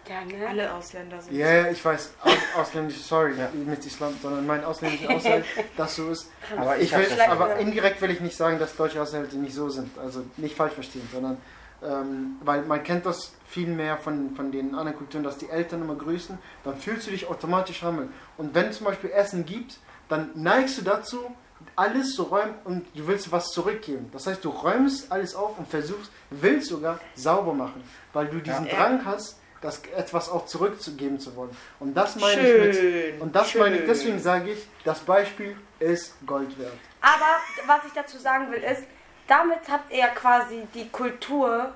Ja, 0.09 0.25
ne? 0.25 0.47
Alle 0.47 0.73
Ausländer 0.73 1.21
sind 1.21 1.37
Ja, 1.37 1.49
ja, 1.53 1.69
ich 1.69 1.85
weiß, 1.85 2.13
aus, 2.23 2.33
ausländisch, 2.57 2.97
sorry, 2.97 3.35
mit 3.65 3.85
Islam, 3.85 4.15
sondern 4.19 4.47
mein 4.47 4.63
ausländischer 4.63 5.11
Aushalt, 5.11 5.45
dass 5.77 5.95
so 5.95 6.09
ist. 6.09 6.29
Aber 6.57 6.77
ich, 6.77 6.91
Ich 6.91 6.97
will, 6.97 7.21
aber 7.21 7.57
indirekt 7.57 8.01
will 8.01 8.09
ich 8.09 8.19
nicht 8.19 8.35
sagen, 8.35 8.57
dass 8.57 8.75
deutsche 8.75 8.99
Haushalte 8.99 9.37
nicht 9.37 9.53
so 9.53 9.69
sind. 9.69 9.95
Also 9.99 10.25
nicht 10.37 10.55
falsch 10.55 10.73
verstehen, 10.73 11.07
sondern 11.13 11.37
ähm, 11.83 12.37
weil 12.43 12.63
man 12.63 12.83
kennt 12.83 13.05
das 13.05 13.33
viel 13.47 13.67
mehr 13.67 13.97
von, 13.97 14.35
von 14.35 14.51
den 14.51 14.75
anderen 14.75 14.97
Kulturen, 14.97 15.23
dass 15.23 15.37
die 15.37 15.49
Eltern 15.49 15.81
immer 15.81 15.95
grüßen, 15.95 16.37
dann 16.63 16.77
fühlst 16.77 17.07
du 17.07 17.11
dich 17.11 17.27
automatisch 17.27 17.81
hammel. 17.83 18.09
Und 18.37 18.53
wenn 18.55 18.67
es 18.67 18.77
zum 18.77 18.85
Beispiel 18.85 19.09
Essen 19.11 19.45
gibt, 19.45 19.77
dann 20.09 20.29
neigst 20.35 20.77
du 20.77 20.83
dazu, 20.83 21.35
alles 21.75 22.15
zu 22.15 22.23
räumen 22.23 22.55
und 22.63 22.85
du 22.95 23.07
willst 23.07 23.31
was 23.31 23.47
zurückgeben. 23.49 24.09
Das 24.13 24.27
heißt, 24.27 24.43
du 24.43 24.49
räumst 24.49 25.11
alles 25.11 25.35
auf 25.35 25.57
und 25.57 25.67
versuchst, 25.67 26.11
willst 26.29 26.67
sogar 26.69 26.99
sauber 27.15 27.53
machen, 27.53 27.83
weil 28.13 28.27
du 28.27 28.39
diesen 28.39 28.65
Ja. 28.67 28.75
Drang 28.75 29.05
hast, 29.05 29.39
das 29.61 29.81
etwas 29.95 30.27
auch 30.29 30.47
zurückzugeben 30.47 31.19
zu 31.19 31.35
wollen. 31.35 31.51
Und 31.79 31.93
das 31.95 32.15
meine 32.15 32.41
ich 32.41 32.65
mit 32.65 32.75
Schön. 32.75 33.21
und 33.21 33.35
das 33.35 33.51
schön. 33.51 33.61
meine 33.61 33.77
ich, 33.77 33.85
deswegen 33.85 34.19
sage 34.19 34.51
ich, 34.53 34.67
das 34.83 34.99
Beispiel 35.01 35.55
ist 35.79 36.15
Gold 36.25 36.57
wert. 36.57 36.73
Aber 37.01 37.37
was 37.67 37.85
ich 37.85 37.93
dazu 37.93 38.17
sagen 38.17 38.51
will, 38.51 38.63
ist, 38.63 38.83
damit 39.31 39.59
habt 39.71 39.91
ihr 39.93 40.07
quasi 40.07 40.67
die 40.73 40.89
Kultur, 40.89 41.71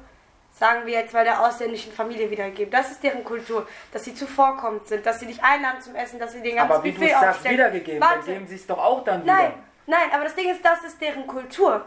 sagen 0.60 0.86
wir 0.86 0.94
jetzt 1.00 1.14
mal 1.14 1.24
der 1.24 1.40
ausländischen 1.42 1.92
Familie 1.94 2.30
wiedergegeben. 2.30 2.72
Das 2.72 2.92
ist 2.92 3.02
deren 3.02 3.24
Kultur, 3.24 3.66
dass 3.92 4.04
sie 4.04 4.14
zuvorkommend 4.14 4.88
sind, 4.88 5.06
dass 5.06 5.20
sie 5.20 5.26
dich 5.28 5.42
einladen 5.44 5.82
zum 5.82 5.96
Essen, 5.96 6.20
dass 6.20 6.34
sie 6.34 6.42
den 6.42 6.56
ganzen 6.58 6.72
aber 6.74 6.84
wie 6.84 6.92
du 6.92 7.04
es 7.04 7.12
sagst, 7.12 7.44
wiedergegeben, 7.50 8.02
dann 8.02 8.10
Warte. 8.10 8.34
geben 8.34 8.48
sie 8.48 8.56
es 8.56 8.68
doch 8.68 8.78
auch 8.78 9.04
dann 9.04 9.24
wieder. 9.24 9.34
Nein, 9.34 9.54
nein, 9.88 10.10
aber 10.14 10.26
das 10.26 10.36
Ding 10.36 10.50
ist, 10.50 10.64
das 10.64 10.84
ist 10.84 11.00
deren 11.02 11.26
Kultur. 11.26 11.86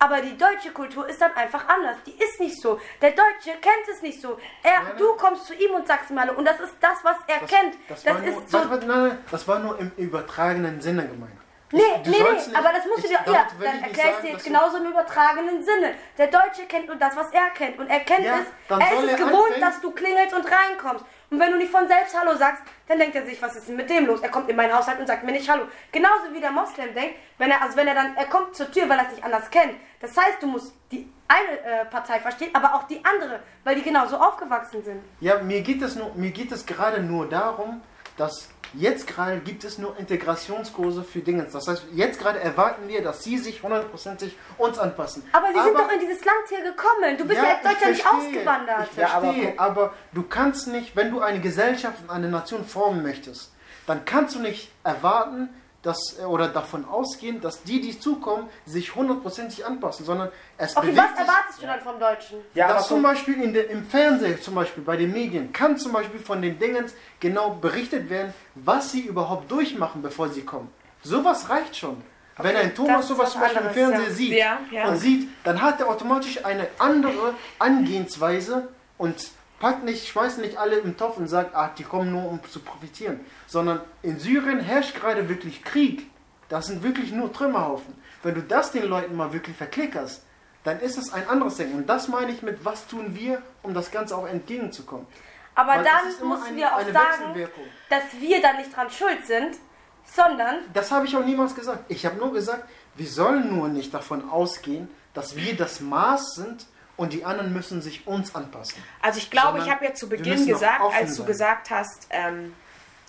Aber 0.00 0.20
die 0.20 0.36
deutsche 0.36 0.72
Kultur 0.72 1.08
ist 1.08 1.20
dann 1.20 1.32
einfach 1.36 1.68
anders. 1.68 1.96
Die 2.04 2.10
ist 2.20 2.40
nicht 2.40 2.60
so. 2.60 2.80
Der 3.00 3.10
Deutsche 3.12 3.52
kennt 3.60 3.88
es 3.90 4.02
nicht 4.02 4.20
so. 4.20 4.36
Er, 4.62 4.72
Nein, 4.72 4.82
nein. 4.88 4.96
du 4.98 5.14
kommst 5.14 5.46
zu 5.46 5.54
ihm 5.54 5.70
und 5.70 5.86
sagst 5.86 6.10
ihm 6.10 6.20
Hallo. 6.20 6.34
Und 6.34 6.44
das 6.44 6.58
ist 6.58 6.74
das, 6.80 6.98
was 7.04 7.16
er 7.28 7.38
Das, 7.40 7.48
kennt. 7.50 7.74
das, 7.88 8.02
Das, 8.02 8.14
war 8.14 8.20
nur, 8.20 8.28
ist 8.42 8.50
so. 8.50 8.58
warte, 8.58 8.70
warte, 8.70 8.86
nein, 8.86 9.08
nein, 9.08 9.18
das 9.30 9.48
war 9.48 9.58
nur 9.60 9.78
im 9.78 9.92
übertragenen 9.96 10.80
Sinne 10.80 11.06
gemeint. 11.06 11.32
Nee, 11.74 12.02
du 12.04 12.10
nee, 12.10 12.16
nee, 12.18 12.56
aber 12.56 12.72
das 12.72 12.86
musst 12.86 13.04
du 13.04 13.08
ich- 13.10 13.18
dir. 13.18 13.32
Ja, 13.32 13.46
dann 13.58 13.74
ich 13.76 13.80
nicht 13.82 13.82
erklär 13.98 14.14
ich 14.14 14.20
dir 14.24 14.32
jetzt 14.32 14.44
genauso 14.44 14.76
im 14.76 14.86
übertragenen 14.86 15.62
Sinne. 15.62 15.94
Der 16.16 16.28
Deutsche 16.28 16.66
kennt 16.68 16.86
nur 16.86 16.96
das, 16.96 17.16
was 17.16 17.30
er 17.32 17.50
kennt. 17.50 17.78
Und 17.78 17.88
er 17.88 18.00
kennt 18.00 18.24
Ja, 18.24 18.38
es. 18.38 18.78
Er 18.78 18.92
ist 19.02 19.10
es 19.12 19.16
gewohnt, 19.16 19.56
dass 19.60 19.80
du 19.80 19.90
klingelst 19.90 20.34
und 20.34 20.44
reinkommst. 20.44 21.04
Und 21.30 21.40
wenn 21.40 21.50
du 21.50 21.58
nicht 21.58 21.72
von 21.72 21.88
selbst 21.88 22.16
Hallo 22.18 22.36
sagst, 22.36 22.62
dann 22.86 22.98
denkt 22.98 23.16
er 23.16 23.24
sich, 23.26 23.40
was 23.42 23.56
ist 23.56 23.68
denn 23.68 23.76
mit 23.76 23.90
dem 23.90 24.06
los? 24.06 24.20
Er 24.20 24.28
kommt 24.28 24.48
in 24.48 24.54
meinen 24.56 24.72
Haushalt 24.72 25.00
und 25.00 25.06
sagt 25.06 25.24
mir 25.24 25.32
nicht 25.32 25.48
Hallo. 25.48 25.64
Genauso 25.90 26.32
wie 26.32 26.40
der 26.40 26.52
Moslem 26.52 26.94
denkt, 26.94 27.16
wenn 27.38 27.50
er, 27.50 27.60
also 27.60 27.76
wenn 27.76 27.88
er 27.88 27.94
dann, 27.94 28.16
er 28.16 28.26
kommt 28.26 28.54
zur 28.54 28.70
Tür, 28.70 28.88
weil 28.88 28.98
er 28.98 29.06
es 29.06 29.10
nicht 29.12 29.24
anders 29.24 29.50
kennt. 29.50 29.74
Das 30.00 30.16
heißt, 30.16 30.40
du 30.40 30.46
musst 30.46 30.74
die 30.92 31.10
eine 31.26 31.58
äh, 31.60 31.84
Partei 31.86 32.20
verstehen, 32.20 32.54
aber 32.54 32.74
auch 32.74 32.84
die 32.84 33.04
andere, 33.04 33.40
weil 33.64 33.74
die 33.74 33.82
genauso 33.82 34.16
aufgewachsen 34.16 34.84
sind. 34.84 35.02
Ja, 35.20 35.38
mir 35.38 35.62
geht 35.62 35.82
es 35.82 35.96
nur, 35.96 36.12
mir 36.14 36.30
geht 36.30 36.52
es 36.52 36.64
gerade 36.66 37.00
nur 37.02 37.28
darum, 37.28 37.82
dass 38.16 38.48
jetzt 38.74 39.06
gerade 39.06 39.38
gibt 39.38 39.64
es 39.64 39.78
nur 39.78 39.96
Integrationskurse 39.98 41.04
für 41.04 41.20
Dinge. 41.20 41.46
Das 41.50 41.68
heißt, 41.68 41.84
jetzt 41.92 42.18
gerade 42.18 42.40
erwarten 42.40 42.88
wir, 42.88 43.02
dass 43.02 43.22
sie 43.22 43.38
sich 43.38 43.62
hundertprozentig 43.62 44.36
uns 44.58 44.78
anpassen. 44.78 45.22
Aber 45.32 45.48
sie 45.48 45.60
sind 45.60 45.74
doch 45.74 45.90
in 45.92 46.00
dieses 46.00 46.24
Land 46.24 46.38
hier 46.48 46.62
gekommen. 46.62 47.16
Du 47.16 47.24
bist 47.24 47.40
ja, 47.40 47.44
Ja, 47.44 47.54
aus 47.54 47.62
Deutschland 47.62 47.82
ich 47.82 47.88
nicht 47.88 48.02
verstehe, 48.02 48.28
ausgewandert. 48.28 48.88
Ich 48.90 48.98
Ja, 48.98 49.08
aber 49.08 49.26
verstehe, 49.32 49.58
aber, 49.58 49.94
du 50.12 50.22
kannst 50.22 50.66
nicht, 50.68 50.96
wenn 50.96 51.10
du 51.10 51.20
eine 51.20 51.40
Gesellschaft 51.40 51.98
und 52.02 52.10
eine 52.10 52.28
Nation 52.28 52.64
formen 52.64 53.02
möchtest, 53.02 53.52
dann 53.86 54.04
kannst 54.04 54.34
du 54.34 54.40
nicht 54.40 54.70
erwarten, 54.82 55.50
dass, 55.84 56.18
äh, 56.18 56.24
oder 56.24 56.48
davon 56.48 56.84
ausgehen, 56.86 57.40
dass 57.40 57.62
die, 57.62 57.80
die 57.80 57.98
zukommen, 57.98 58.48
sich 58.66 58.94
hundertprozentig 58.94 59.64
anpassen, 59.64 60.04
sondern 60.04 60.30
es 60.56 60.76
Okay, 60.76 60.90
bewegt 60.90 61.10
was 61.12 61.20
erwartest 61.20 61.62
du 61.62 61.66
dann 61.66 61.80
vom 61.80 62.00
Deutschen? 62.00 62.38
Ja, 62.54 62.66
aber 62.66 62.74
dass 62.74 62.88
zum 62.88 63.02
Beispiel 63.02 63.40
in 63.40 63.52
der, 63.52 63.70
im 63.70 63.86
Fernsehen, 63.86 64.40
zum 64.40 64.54
Beispiel 64.54 64.82
bei 64.82 64.96
den 64.96 65.12
Medien, 65.12 65.52
kann 65.52 65.76
zum 65.78 65.92
Beispiel 65.92 66.18
von 66.18 66.42
den 66.42 66.58
Dingen 66.58 66.86
genau 67.20 67.50
berichtet 67.50 68.10
werden, 68.10 68.34
was 68.54 68.90
sie 68.90 69.02
überhaupt 69.02 69.50
durchmachen, 69.50 70.02
bevor 70.02 70.28
sie 70.28 70.42
kommen. 70.42 70.72
Sowas 71.02 71.48
reicht 71.48 71.76
schon. 71.76 72.02
Wenn 72.38 72.56
ein 72.56 72.74
Thomas 72.74 73.06
sowas 73.06 73.26
was 73.26 73.32
zum 73.32 73.40
Beispiel 73.42 73.62
im 73.62 73.70
Fernsehen 73.70 74.04
ja. 74.08 74.10
sieht 74.10 74.32
Ja, 74.32 74.58
ja. 74.72 74.88
und 74.88 74.96
sieht, 74.96 75.28
dann 75.44 75.62
hat 75.62 75.78
er 75.80 75.88
automatisch 75.88 76.44
eine 76.44 76.66
andere 76.78 77.34
Angehensweise 77.60 78.68
und 78.98 79.30
packt 79.64 79.82
nicht, 79.82 80.06
schmeißt 80.06 80.40
nicht 80.40 80.58
alle 80.58 80.76
im 80.76 80.94
Topf 80.98 81.16
und 81.16 81.26
sagt, 81.26 81.54
ah, 81.54 81.70
die 81.78 81.84
kommen 81.84 82.12
nur 82.12 82.28
um 82.28 82.38
zu 82.44 82.60
profitieren. 82.60 83.20
Sondern 83.46 83.80
in 84.02 84.18
Syrien 84.18 84.60
herrscht 84.60 84.94
gerade 84.94 85.26
wirklich 85.30 85.64
Krieg. 85.64 86.10
Das 86.50 86.66
sind 86.66 86.82
wirklich 86.82 87.12
nur 87.12 87.32
Trümmerhaufen. 87.32 87.94
Wenn 88.22 88.34
du 88.34 88.42
das 88.42 88.72
den 88.72 88.84
Leuten 88.84 89.16
mal 89.16 89.32
wirklich 89.32 89.56
verklickerst, 89.56 90.22
dann 90.64 90.80
ist 90.80 90.98
es 90.98 91.14
ein 91.14 91.26
anderes 91.30 91.56
Ding. 91.56 91.74
Und 91.74 91.88
das 91.88 92.08
meine 92.08 92.30
ich 92.32 92.42
mit, 92.42 92.62
was 92.62 92.86
tun 92.88 93.14
wir, 93.14 93.40
um 93.62 93.72
das 93.72 93.90
Ganze 93.90 94.18
auch 94.18 94.28
entgegenzukommen. 94.28 95.06
Aber 95.54 95.76
Weil 95.76 95.84
dann 95.84 96.28
müssen 96.28 96.56
wir 96.56 96.76
auch 96.76 96.80
sagen, 96.80 97.48
dass 97.88 98.20
wir 98.20 98.42
dann 98.42 98.58
nicht 98.58 98.76
dran 98.76 98.90
schuld 98.90 99.26
sind, 99.26 99.56
sondern 100.04 100.56
Das 100.74 100.92
habe 100.92 101.06
ich 101.06 101.16
auch 101.16 101.24
niemals 101.24 101.54
gesagt. 101.54 101.84
Ich 101.88 102.04
habe 102.04 102.16
nur 102.16 102.34
gesagt, 102.34 102.68
wir 102.96 103.06
sollen 103.06 103.56
nur 103.56 103.68
nicht 103.68 103.94
davon 103.94 104.28
ausgehen, 104.28 104.90
dass 105.14 105.36
wir 105.36 105.56
das 105.56 105.80
Maß 105.80 106.34
sind 106.34 106.66
und 106.96 107.12
die 107.12 107.24
anderen 107.24 107.52
müssen 107.52 107.82
sich 107.82 108.06
uns 108.06 108.34
anpassen. 108.34 108.82
Also 109.02 109.18
ich 109.18 109.30
glaube, 109.30 109.58
Sondern 109.58 109.66
ich 109.66 109.72
habe 109.72 109.84
ja 109.84 109.94
zu 109.94 110.08
Beginn 110.08 110.46
gesagt, 110.46 110.80
als 110.80 111.10
du 111.10 111.16
sein. 111.18 111.26
gesagt 111.26 111.70
hast, 111.70 112.06
ähm, 112.10 112.54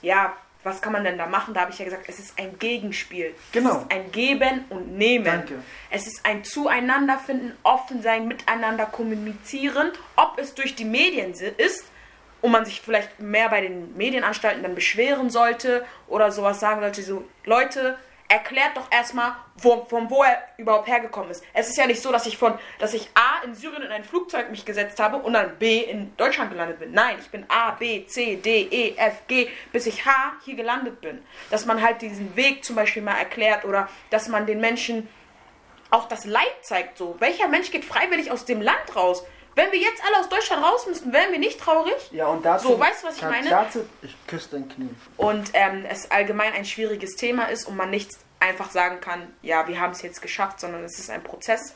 ja, 0.02 0.34
was 0.64 0.82
kann 0.82 0.94
man 0.94 1.04
denn 1.04 1.18
da 1.18 1.28
machen? 1.28 1.54
Da 1.54 1.62
habe 1.62 1.72
ich 1.72 1.78
ja 1.78 1.86
gesagt, 1.86 2.06
es 2.08 2.20
ist 2.20 2.40
ein 2.40 2.58
Gegenspiel. 2.58 3.36
Genau. 3.52 3.70
Es 3.70 3.78
ist 3.78 3.92
ein 3.92 4.12
Geben 4.12 4.66
und 4.70 4.98
Nehmen. 4.98 5.26
Danke. 5.26 5.56
Es 5.92 6.08
ist 6.08 6.26
ein 6.26 6.44
Zueinanderfinden, 6.44 7.54
offen 7.62 8.02
sein, 8.02 8.28
miteinander 8.28 8.88
kommunizieren, 8.88 9.92
ob 10.16 10.40
es 10.40 10.56
durch 10.56 10.76
die 10.76 10.86
Medien 10.86 11.34
ist 11.58 11.86
und 12.42 12.52
man 12.52 12.66
sich 12.66 12.82
vielleicht 12.82 13.20
mehr 13.20 13.50
bei 13.50 13.62
den 13.62 13.96
Medienanstalten 13.96 14.64
dann 14.64 14.76
beschweren 14.76 15.30
sollte 15.30 15.86
oder 16.08 16.32
sowas 16.32 16.60
sagen 16.60 16.82
sollte, 16.82 17.04
so 17.04 17.24
Leute, 17.44 17.98
erklärt 18.28 18.76
doch 18.76 18.92
erstmal, 18.92 19.36
wo, 19.58 19.86
von 19.86 20.10
wo 20.10 20.24
er 20.24 20.42
überhaupt 20.58 20.88
hergekommen 20.88 21.30
ist. 21.30 21.44
Es 21.54 21.70
ist 21.70 21.78
ja 21.78 21.86
nicht 21.86 22.02
so, 22.02 22.12
dass 22.12 22.26
ich 22.26 22.38
von, 22.38 22.58
dass 22.80 22.94
ich 22.94 23.10
A 23.14 23.44
in 23.44 23.54
Syrien 23.54 23.84
in 23.84 23.92
ein 23.92 24.04
Flugzeug 24.04 24.50
mich 24.50 24.66
gesetzt 24.66 25.00
habe 25.00 25.18
und 25.18 25.34
dann 25.34 25.58
B 25.58 25.80
in 25.80 26.16
Deutschland 26.18 26.52
gelandet 26.52 26.80
bin. 26.80 26.92
Nein, 26.92 27.18
ich 27.20 27.30
bin 27.30 27.46
A, 27.50 27.72
B, 27.72 28.06
C, 28.08 28.38
D, 28.38 28.68
E, 28.70 28.96
F, 28.98 29.28
G, 29.28 29.50
bis 29.72 29.86
ich 29.86 30.06
H 30.06 30.12
hier 30.44 30.56
gelandet 30.56 31.02
bin. 31.02 31.24
Dass 31.52 31.66
man 31.66 31.82
halt 31.82 32.02
diesen 32.02 32.36
Weg 32.36 32.66
zum 32.66 32.76
Beispiel 32.76 33.04
mal 33.04 33.18
erklärt 33.18 33.64
oder 33.66 33.90
dass 34.10 34.28
man 34.28 34.46
den 34.46 34.60
Menschen 34.60 35.08
auch 35.92 36.08
das 36.08 36.26
Leid 36.26 36.56
zeigt. 36.62 36.98
So, 36.98 37.16
welcher 37.20 37.48
Mensch 37.48 37.72
geht 37.72 37.86
freiwillig 37.86 38.32
aus 38.32 38.46
dem 38.46 38.62
Land 38.62 38.96
raus? 38.96 39.24
Wenn 39.56 39.72
wir 39.72 39.80
jetzt 39.80 40.04
alle 40.06 40.20
aus 40.20 40.30
Deutschland 40.30 40.64
raus 40.64 40.86
müssten, 40.86 41.12
wären 41.14 41.32
wir 41.32 41.40
nicht 41.40 41.60
traurig? 41.60 41.96
Ja, 42.12 42.28
und 42.28 42.46
dazu, 42.46 42.70
So, 42.70 42.80
weißt 42.80 43.04
du, 43.04 43.08
was 43.08 43.16
ich 43.18 43.22
meine? 43.24 43.50
dazu 43.50 43.86
Ich 44.02 44.16
küsse 44.28 44.50
dein 44.52 44.70
Knie. 44.70 44.90
und 45.18 45.50
ähm, 45.54 45.86
es 45.90 46.12
allgemein 46.12 46.54
ein 46.54 46.66
schwieriges 46.66 47.16
Thema 47.16 47.46
ist 47.46 47.66
und 47.66 47.78
man 47.78 47.90
nicht 47.90 48.12
einfach 48.40 48.70
sagen 48.70 49.00
kann, 49.00 49.34
ja, 49.42 49.68
wir 49.68 49.80
haben 49.80 49.92
es 49.92 50.02
jetzt 50.02 50.22
geschafft, 50.22 50.60
sondern 50.60 50.84
es 50.84 51.00
ist 51.00 51.10
ein 51.10 51.24
Prozess. 51.24 51.76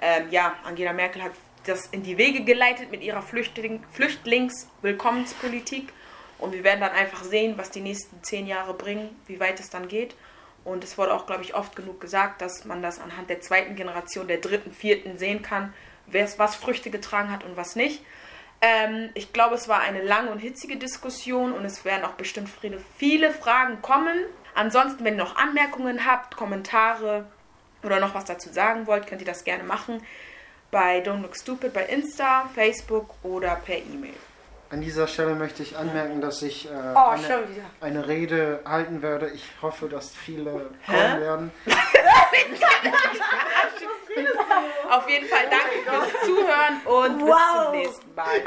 Ähm, 0.00 0.28
ja, 0.30 0.54
Angela 0.64 0.92
Merkel 0.92 1.22
hat 1.22 1.32
das 1.66 1.86
in 1.86 2.02
die 2.02 2.18
Wege 2.18 2.44
geleitet 2.44 2.90
mit 2.90 3.02
ihrer 3.02 3.22
Flüchtling 3.22 3.82
Flüchtlingswillkommenspolitik 3.92 5.92
und 6.38 6.52
wir 6.52 6.62
werden 6.62 6.80
dann 6.80 6.92
einfach 6.92 7.24
sehen, 7.24 7.54
was 7.56 7.70
die 7.70 7.80
nächsten 7.80 8.22
zehn 8.22 8.46
Jahre 8.46 8.74
bringen, 8.74 9.16
wie 9.26 9.40
weit 9.40 9.60
es 9.60 9.70
dann 9.70 9.88
geht. 9.88 10.14
Und 10.64 10.84
es 10.84 10.98
wurde 10.98 11.14
auch, 11.14 11.26
glaube 11.26 11.42
ich, 11.42 11.54
oft 11.54 11.74
genug 11.76 12.00
gesagt, 12.00 12.42
dass 12.42 12.64
man 12.64 12.82
das 12.82 13.00
anhand 13.00 13.30
der 13.30 13.40
zweiten 13.40 13.76
Generation, 13.76 14.28
der 14.28 14.38
dritten, 14.38 14.72
vierten 14.72 15.18
sehen 15.18 15.42
kann, 15.42 15.72
was 16.06 16.56
Früchte 16.56 16.90
getragen 16.90 17.30
hat 17.30 17.44
und 17.44 17.56
was 17.56 17.76
nicht. 17.76 18.02
Ähm, 18.60 19.10
ich 19.14 19.32
glaube, 19.32 19.54
es 19.54 19.68
war 19.68 19.80
eine 19.80 20.02
lange 20.02 20.30
und 20.30 20.38
hitzige 20.38 20.76
Diskussion 20.76 21.52
und 21.52 21.64
es 21.64 21.84
werden 21.84 22.04
auch 22.04 22.12
bestimmt 22.14 22.48
viele, 22.48 22.78
viele 22.96 23.30
Fragen 23.30 23.82
kommen. 23.82 24.16
Ansonsten, 24.54 25.04
wenn 25.04 25.14
ihr 25.14 25.24
noch 25.24 25.36
Anmerkungen 25.36 26.06
habt, 26.06 26.36
Kommentare 26.36 27.26
oder 27.82 28.00
noch 28.00 28.14
was 28.14 28.24
dazu 28.24 28.50
sagen 28.50 28.86
wollt, 28.86 29.06
könnt 29.06 29.20
ihr 29.20 29.26
das 29.26 29.44
gerne 29.44 29.64
machen 29.64 30.02
bei 30.70 30.98
Don't 30.98 31.22
Look 31.22 31.36
Stupid 31.36 31.72
bei 31.72 31.84
Insta, 31.84 32.50
Facebook 32.52 33.14
oder 33.22 33.54
per 33.56 33.76
E-Mail. 33.76 34.14
An 34.70 34.80
dieser 34.80 35.06
Stelle 35.06 35.36
möchte 35.36 35.62
ich 35.62 35.76
anmerken, 35.76 36.20
dass 36.20 36.42
ich 36.42 36.66
äh, 36.66 36.70
Oh, 36.96 37.10
eine, 37.10 37.44
eine 37.80 38.08
Rede 38.08 38.60
halten 38.64 39.02
werde. 39.02 39.30
Ich 39.30 39.44
hoffe, 39.62 39.88
dass 39.88 40.10
viele 40.10 40.70
Hä? 40.82 40.92
kommen 40.92 41.20
werden. 41.20 41.52
Auf 44.90 45.08
jeden 45.08 45.26
Fall 45.28 45.44
danke 45.50 45.82
fürs 46.08 46.22
Zuhören 46.26 46.80
und 46.84 47.18
bis 47.18 47.26
Wow. 47.28 47.64
zum 47.64 47.72
nächsten 47.72 48.14
Mal. 48.14 48.40